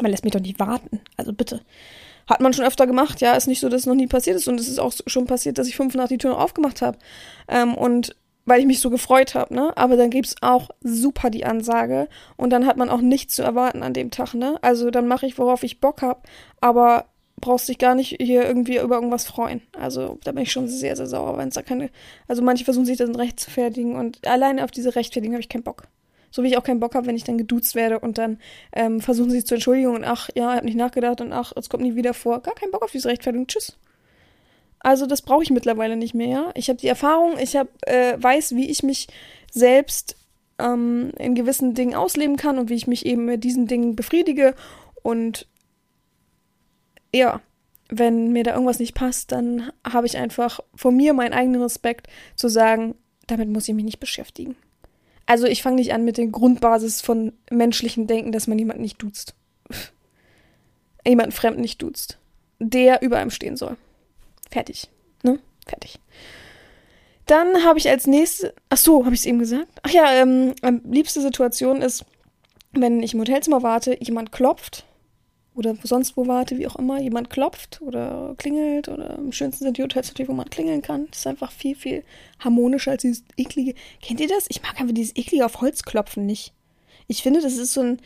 [0.00, 1.62] Man lässt mich doch nicht warten, also bitte.
[2.26, 4.48] Hat man schon öfter gemacht, ja, ist nicht so, dass es noch nie passiert ist
[4.48, 6.98] und es ist auch schon passiert, dass ich fünf nach die Tür noch aufgemacht habe
[7.48, 9.72] ähm, und weil ich mich so gefreut habe, ne?
[9.76, 13.82] Aber dann gibt's auch super die Ansage und dann hat man auch nichts zu erwarten
[13.82, 14.58] an dem Tag, ne?
[14.62, 16.26] Also dann mache ich, worauf ich Bock hab,
[16.60, 17.06] aber
[17.40, 19.62] brauchst dich gar nicht hier irgendwie über irgendwas freuen.
[19.78, 21.90] Also da bin ich schon sehr, sehr sauer, wenn es da keine.
[22.28, 25.84] Also manche versuchen sich dann rechtfertigen und alleine auf diese Rechtfertigung habe ich keinen Bock.
[26.30, 28.38] So wie ich auch keinen Bock habe, wenn ich dann geduzt werde und dann
[28.72, 31.52] ähm, versuchen sie sich zu entschuldigen und ach, ja, ich habe nicht nachgedacht und ach,
[31.56, 32.40] es kommt nie wieder vor.
[32.40, 33.46] Gar keinen Bock auf diese Rechtfertigung.
[33.46, 33.76] Tschüss.
[34.80, 36.28] Also das brauche ich mittlerweile nicht mehr.
[36.28, 36.50] Ja?
[36.54, 39.08] Ich habe die Erfahrung, ich hab, äh, weiß, wie ich mich
[39.50, 40.16] selbst
[40.58, 44.54] ähm, in gewissen Dingen ausleben kann und wie ich mich eben mit diesen Dingen befriedige
[45.02, 45.46] und
[47.14, 47.40] ja,
[47.88, 52.08] wenn mir da irgendwas nicht passt, dann habe ich einfach von mir meinen eigenen Respekt
[52.34, 52.94] zu sagen,
[53.26, 54.56] damit muss ich mich nicht beschäftigen.
[55.26, 59.00] Also ich fange nicht an mit der Grundbasis von menschlichem Denken, dass man jemanden nicht
[59.00, 59.34] duzt.
[61.06, 62.18] jemanden Fremden nicht duzt.
[62.58, 63.76] Der über einem stehen soll.
[64.50, 64.88] Fertig.
[65.22, 65.38] Ne?
[65.66, 65.98] Fertig.
[67.26, 68.52] Dann habe ich als nächstes.
[68.68, 69.80] Ach so, habe ich es eben gesagt?
[69.82, 70.54] Ach ja, ähm,
[70.84, 72.04] liebste Situation ist,
[72.72, 74.84] wenn ich im Hotelzimmer warte, jemand klopft
[75.54, 79.78] oder sonst wo warte, wie auch immer, jemand klopft oder klingelt oder am schönsten sind
[79.78, 81.06] die Hotels natürlich, wo man klingeln kann.
[81.10, 82.02] Das ist einfach viel, viel
[82.40, 83.74] harmonischer als dieses eklige.
[84.02, 84.46] Kennt ihr das?
[84.48, 86.52] Ich mag einfach dieses eklige auf Holz klopfen nicht.
[87.06, 87.98] Ich finde, das ist so ein.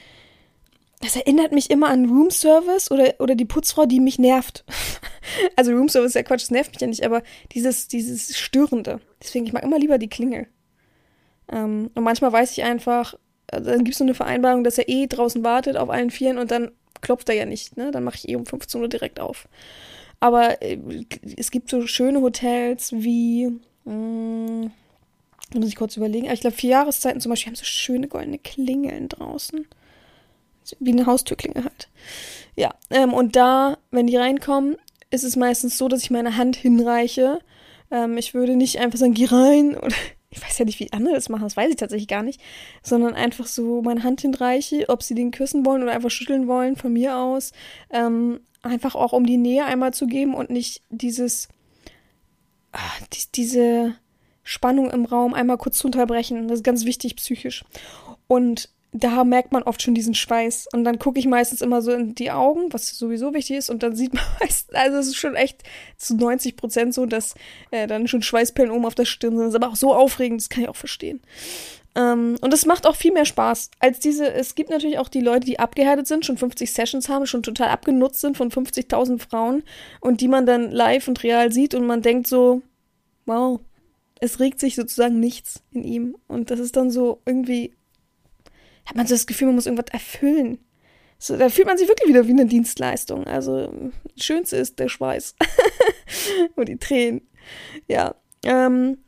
[1.01, 4.65] Das erinnert mich immer an Roomservice oder, oder die Putzfrau, die mich nervt.
[5.57, 7.23] also Roomservice ist ja Quatsch, das nervt mich ja nicht, aber
[7.53, 9.01] dieses, dieses Störende.
[9.23, 10.49] Deswegen, ich mag immer lieber die Klingel.
[11.53, 13.15] Ähm, und manchmal weiß ich einfach,
[13.49, 16.37] also dann gibt es so eine Vereinbarung, dass er eh draußen wartet auf allen Vieren
[16.37, 17.91] und dann klopft er ja nicht, ne?
[17.91, 19.49] Dann mache ich eh um 15 Uhr direkt auf.
[20.21, 20.79] Aber äh,
[21.37, 23.49] es gibt so schöne Hotels wie,
[23.85, 24.71] mh, hm,
[25.55, 29.09] muss ich kurz überlegen, ich glaube, vier Jahreszeiten zum Beispiel haben so schöne goldene Klingeln
[29.09, 29.67] draußen.
[30.81, 31.89] Wie eine Haustürklinge halt.
[32.55, 34.77] Ja, ähm, und da, wenn die reinkommen,
[35.11, 37.41] ist es meistens so, dass ich meine Hand hinreiche.
[37.91, 39.97] Ähm, ich würde nicht einfach sagen, geh rein oder
[40.31, 42.41] ich weiß ja nicht, wie andere das machen, das weiß ich tatsächlich gar nicht,
[42.83, 46.77] sondern einfach so meine Hand hinreiche, ob sie den küssen wollen oder einfach schütteln wollen,
[46.77, 47.53] von mir aus.
[47.91, 51.49] Ähm, einfach auch um die Nähe einmal zu geben und nicht dieses,
[52.73, 53.95] ach, die, diese
[54.43, 56.49] Spannung im Raum einmal kurz zu unterbrechen.
[56.49, 57.65] Das ist ganz wichtig psychisch.
[58.27, 60.69] Und da merkt man oft schon diesen Schweiß.
[60.73, 63.71] Und dann gucke ich meistens immer so in die Augen, was sowieso wichtig ist.
[63.71, 65.63] Und dann sieht man meistens, also es ist schon echt
[65.97, 67.35] zu 90 Prozent so, dass
[67.71, 69.41] äh, dann schon Schweißperlen oben auf der Stirn sind.
[69.41, 71.21] Das ist aber auch so aufregend, das kann ich auch verstehen.
[71.95, 74.33] Ähm, und es macht auch viel mehr Spaß als diese.
[74.33, 77.69] Es gibt natürlich auch die Leute, die abgehärtet sind, schon 50 Sessions haben, schon total
[77.69, 79.65] abgenutzt sind von 50.000 Frauen
[80.01, 82.63] und die man dann live und real sieht und man denkt so,
[83.27, 83.61] wow,
[84.21, 86.17] es regt sich sozusagen nichts in ihm.
[86.27, 87.75] Und das ist dann so irgendwie
[88.89, 90.59] hat man so das Gefühl, man muss irgendwas erfüllen.
[91.19, 93.27] So, da fühlt man sich wirklich wieder wie eine Dienstleistung.
[93.27, 93.73] Also,
[94.15, 95.35] das Schönste ist der Schweiß.
[96.57, 97.29] Und die Tränen.
[97.87, 98.15] Ja.
[98.45, 98.99] Ähm,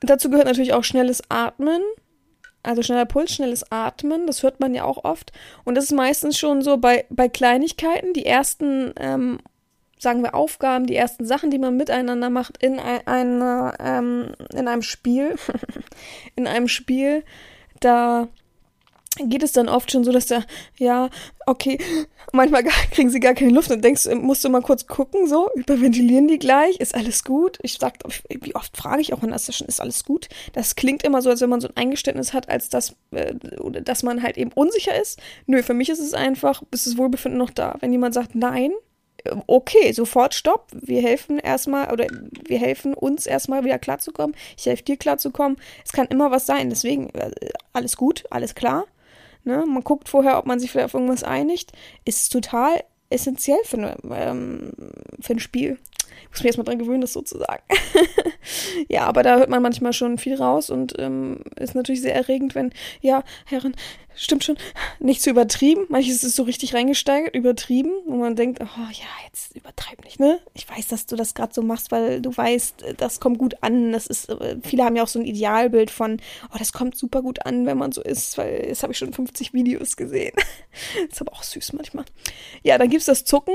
[0.00, 1.82] dazu gehört natürlich auch schnelles Atmen.
[2.62, 5.30] Also schneller Puls, schnelles Atmen, das hört man ja auch oft.
[5.64, 9.38] Und das ist meistens schon so bei, bei Kleinigkeiten, die ersten, ähm,
[10.00, 14.66] sagen wir, Aufgaben, die ersten Sachen, die man miteinander macht in, ein, einer, ähm, in
[14.66, 15.36] einem Spiel.
[16.34, 17.22] in einem Spiel
[17.80, 18.28] da
[19.18, 20.44] geht es dann oft schon so, dass der,
[20.76, 21.08] ja,
[21.46, 21.78] okay,
[22.32, 26.28] manchmal kriegen sie gar keine Luft und denkst, musst du mal kurz gucken, so, überventilieren
[26.28, 27.58] die gleich, ist alles gut?
[27.62, 27.94] Ich sag,
[28.28, 30.28] wie oft frage ich auch in der Session, ist alles gut?
[30.52, 33.34] Das klingt immer so, als wenn man so ein Eingeständnis hat, als dass, äh,
[33.82, 35.20] dass man halt eben unsicher ist.
[35.46, 37.76] Nö, für mich ist es einfach, ist das Wohlbefinden noch da.
[37.80, 38.72] Wenn jemand sagt Nein,
[39.46, 40.68] okay, sofort Stopp.
[40.72, 42.06] Wir helfen erstmal oder
[42.46, 44.36] wir helfen uns erstmal wieder klarzukommen.
[44.56, 45.58] Ich helfe dir klarzukommen.
[45.84, 46.70] Es kann immer was sein.
[46.70, 47.30] Deswegen äh,
[47.72, 48.86] alles gut, alles klar.
[49.44, 49.64] Ne?
[49.66, 51.72] Man guckt vorher, ob man sich vielleicht auf irgendwas einigt.
[52.04, 54.72] Ist total essentiell für, eine, ähm,
[55.20, 55.78] für ein Spiel.
[56.22, 57.62] Ich muss mich erstmal dran gewöhnen, das so zu sagen.
[58.88, 62.54] ja, aber da hört man manchmal schon viel raus und ähm, ist natürlich sehr erregend,
[62.54, 63.74] wenn, ja, Herren,
[64.16, 64.56] stimmt schon,
[64.98, 65.86] nicht zu übertrieben.
[65.88, 70.40] Manches ist so richtig reingesteigert, übertrieben, wo man denkt, oh ja, jetzt übertreib nicht, ne?
[70.54, 73.92] Ich weiß, dass du das gerade so machst, weil du weißt, das kommt gut an.
[73.92, 76.18] Das ist, äh, viele haben ja auch so ein Idealbild von,
[76.52, 79.12] oh, das kommt super gut an, wenn man so ist, weil das habe ich schon
[79.12, 80.34] 50 Videos gesehen.
[81.10, 82.04] ist aber auch süß manchmal.
[82.62, 83.54] Ja, dann gibt's das Zucken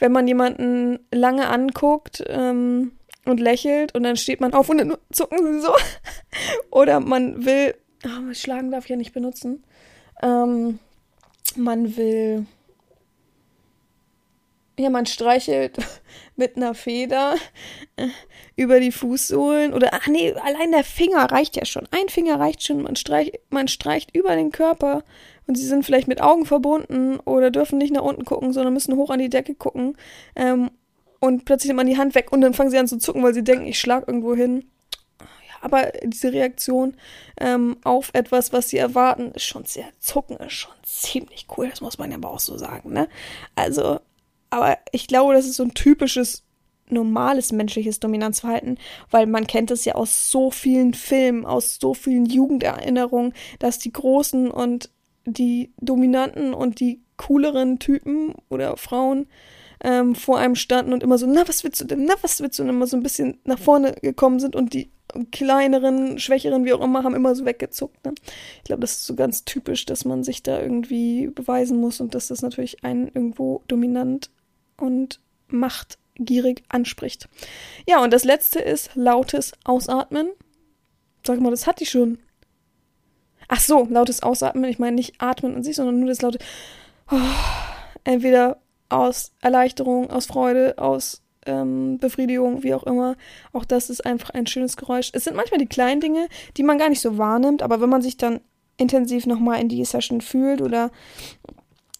[0.00, 2.92] wenn man jemanden lange anguckt ähm,
[3.26, 5.72] und lächelt und dann steht man auf und dann zucken sie so.
[6.70, 7.74] Oder man will,
[8.04, 9.62] oh, schlagen darf ich ja nicht benutzen.
[10.22, 10.80] Ähm,
[11.54, 12.46] man will,
[14.78, 15.76] ja, man streichelt
[16.36, 17.36] mit einer Feder
[18.56, 21.86] über die Fußsohlen oder, ach nee, allein der Finger reicht ja schon.
[21.90, 22.82] Ein Finger reicht schon.
[22.82, 25.02] Man streicht, man streicht über den Körper
[25.50, 28.94] und sie sind vielleicht mit Augen verbunden oder dürfen nicht nach unten gucken, sondern müssen
[28.94, 29.96] hoch an die Decke gucken.
[30.36, 30.70] Ähm,
[31.18, 33.34] und plötzlich nimmt man die Hand weg und dann fangen sie an zu zucken, weil
[33.34, 34.70] sie denken, ich schlag irgendwo hin.
[35.20, 35.26] Ja,
[35.62, 36.94] aber diese Reaktion
[37.36, 41.68] ähm, auf etwas, was sie erwarten, ist schon sehr zucken, ist schon ziemlich cool.
[41.68, 43.08] Das muss man ja aber auch so sagen, ne?
[43.56, 43.98] Also,
[44.50, 46.44] aber ich glaube, das ist so ein typisches
[46.90, 48.78] normales menschliches Dominanzverhalten,
[49.10, 53.92] weil man kennt es ja aus so vielen Filmen, aus so vielen Jugenderinnerungen, dass die
[53.92, 54.90] Großen und
[55.24, 59.26] die dominanten und die cooleren Typen oder Frauen
[59.82, 62.58] ähm, vor einem standen und immer so, na, was willst du denn, na, was willst
[62.58, 64.90] du denn, immer so ein bisschen nach vorne gekommen sind und die
[65.30, 68.04] kleineren, schwächeren, wie auch immer, haben immer so weggezuckt.
[68.04, 68.14] Ne?
[68.58, 72.14] Ich glaube, das ist so ganz typisch, dass man sich da irgendwie beweisen muss und
[72.14, 74.30] dass das natürlich einen irgendwo dominant
[74.76, 77.28] und machtgierig anspricht.
[77.88, 80.28] Ja, und das letzte ist lautes Ausatmen.
[81.26, 82.18] Sag mal, das hatte ich schon.
[83.52, 84.70] Ach so, lautes Ausatmen.
[84.70, 86.38] Ich meine nicht atmen an sich, sondern nur das laute.
[87.10, 87.16] Oh,
[88.04, 93.16] entweder aus Erleichterung, aus Freude, aus ähm, Befriedigung, wie auch immer.
[93.52, 95.10] Auch das ist einfach ein schönes Geräusch.
[95.14, 98.02] Es sind manchmal die kleinen Dinge, die man gar nicht so wahrnimmt, aber wenn man
[98.02, 98.40] sich dann
[98.76, 100.92] intensiv nochmal in die Session fühlt oder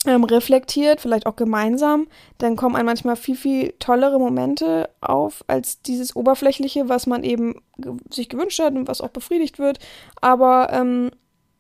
[0.07, 2.07] ähm, reflektiert, vielleicht auch gemeinsam,
[2.39, 7.61] dann kommen einem manchmal viel, viel tollere Momente auf als dieses Oberflächliche, was man eben
[8.09, 9.81] sich gewünscht hat und was auch befriedigt wird.
[10.21, 11.11] Aber ähm,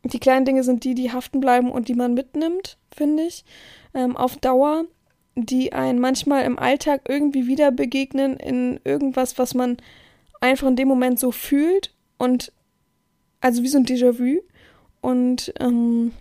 [0.05, 3.45] die kleinen Dinge sind die, die haften bleiben und die man mitnimmt, finde ich,
[3.95, 4.85] ähm, auf Dauer,
[5.35, 9.77] die einen manchmal im Alltag irgendwie wieder begegnen in irgendwas, was man
[10.41, 12.53] einfach in dem Moment so fühlt und
[13.41, 14.41] also wie so ein Déjà-vu
[15.01, 16.13] und ähm,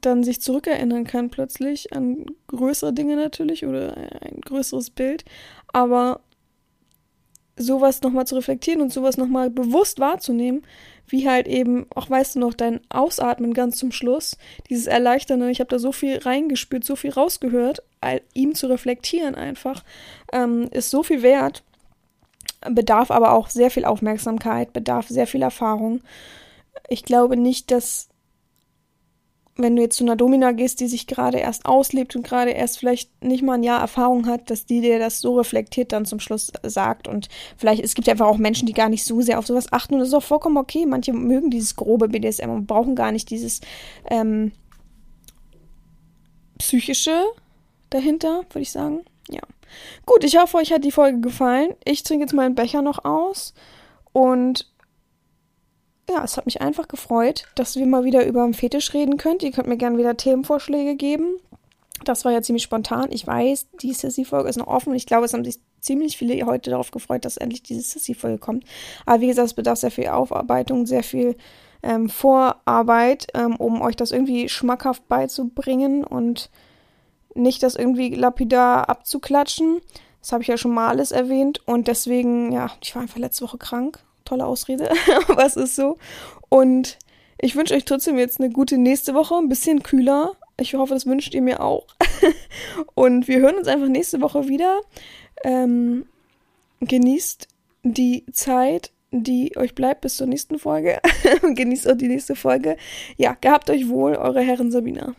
[0.00, 5.24] dann sich zurückerinnern kann plötzlich an größere Dinge natürlich oder ein größeres Bild,
[5.68, 6.20] aber
[7.56, 10.62] sowas nochmal zu reflektieren und sowas nochmal bewusst wahrzunehmen,
[11.06, 14.38] wie halt eben, auch weißt du noch, dein Ausatmen ganz zum Schluss,
[14.70, 17.82] dieses Erleichternde, ich habe da so viel reingespürt, so viel rausgehört,
[18.34, 19.84] ihm zu reflektieren einfach,
[20.32, 21.62] ähm, ist so viel wert,
[22.70, 26.00] bedarf aber auch sehr viel Aufmerksamkeit, bedarf sehr viel Erfahrung.
[26.88, 28.08] Ich glaube nicht, dass
[29.56, 32.78] wenn du jetzt zu einer Domina gehst, die sich gerade erst auslebt und gerade erst
[32.78, 36.20] vielleicht nicht mal ein Jahr Erfahrung hat, dass die dir das so reflektiert dann zum
[36.20, 37.06] Schluss sagt.
[37.06, 37.28] Und
[37.58, 40.00] vielleicht, es gibt einfach auch Menschen, die gar nicht so sehr auf sowas achten und
[40.00, 40.86] das ist auch vollkommen okay.
[40.86, 43.60] Manche mögen dieses grobe BDSM und brauchen gar nicht dieses
[44.10, 44.52] ähm,
[46.58, 47.22] psychische
[47.90, 49.00] dahinter, würde ich sagen.
[49.28, 49.42] Ja.
[50.06, 51.74] Gut, ich hoffe, euch hat die Folge gefallen.
[51.84, 53.52] Ich trinke jetzt meinen Becher noch aus
[54.12, 54.71] und
[56.08, 59.42] ja, es hat mich einfach gefreut, dass wir mal wieder über einen Fetisch reden könnt.
[59.42, 61.36] Ihr könnt mir gerne wieder Themenvorschläge geben.
[62.04, 63.12] Das war ja ziemlich spontan.
[63.12, 64.94] Ich weiß, die Sissy-Folge ist noch offen.
[64.94, 68.64] Ich glaube, es haben sich ziemlich viele heute darauf gefreut, dass endlich diese Sissy-Folge kommt.
[69.06, 71.36] Aber wie gesagt, es bedarf sehr viel Aufarbeitung, sehr viel
[71.82, 76.50] ähm, Vorarbeit, ähm, um euch das irgendwie schmackhaft beizubringen und
[77.34, 79.80] nicht das irgendwie lapidar abzuklatschen.
[80.20, 81.66] Das habe ich ja schon mal alles erwähnt.
[81.66, 84.90] Und deswegen, ja, ich war einfach letzte Woche krank tolle Ausrede,
[85.28, 85.98] aber es ist so.
[86.48, 86.98] Und
[87.38, 90.36] ich wünsche euch trotzdem jetzt eine gute nächste Woche, ein bisschen kühler.
[90.60, 91.86] Ich hoffe, das wünscht ihr mir auch.
[92.94, 94.80] Und wir hören uns einfach nächste Woche wieder.
[95.42, 96.06] Ähm,
[96.80, 97.48] genießt
[97.82, 101.00] die Zeit, die euch bleibt bis zur nächsten Folge.
[101.42, 102.76] genießt auch die nächste Folge.
[103.16, 105.14] Ja, gehabt euch wohl, eure Herren Sabina.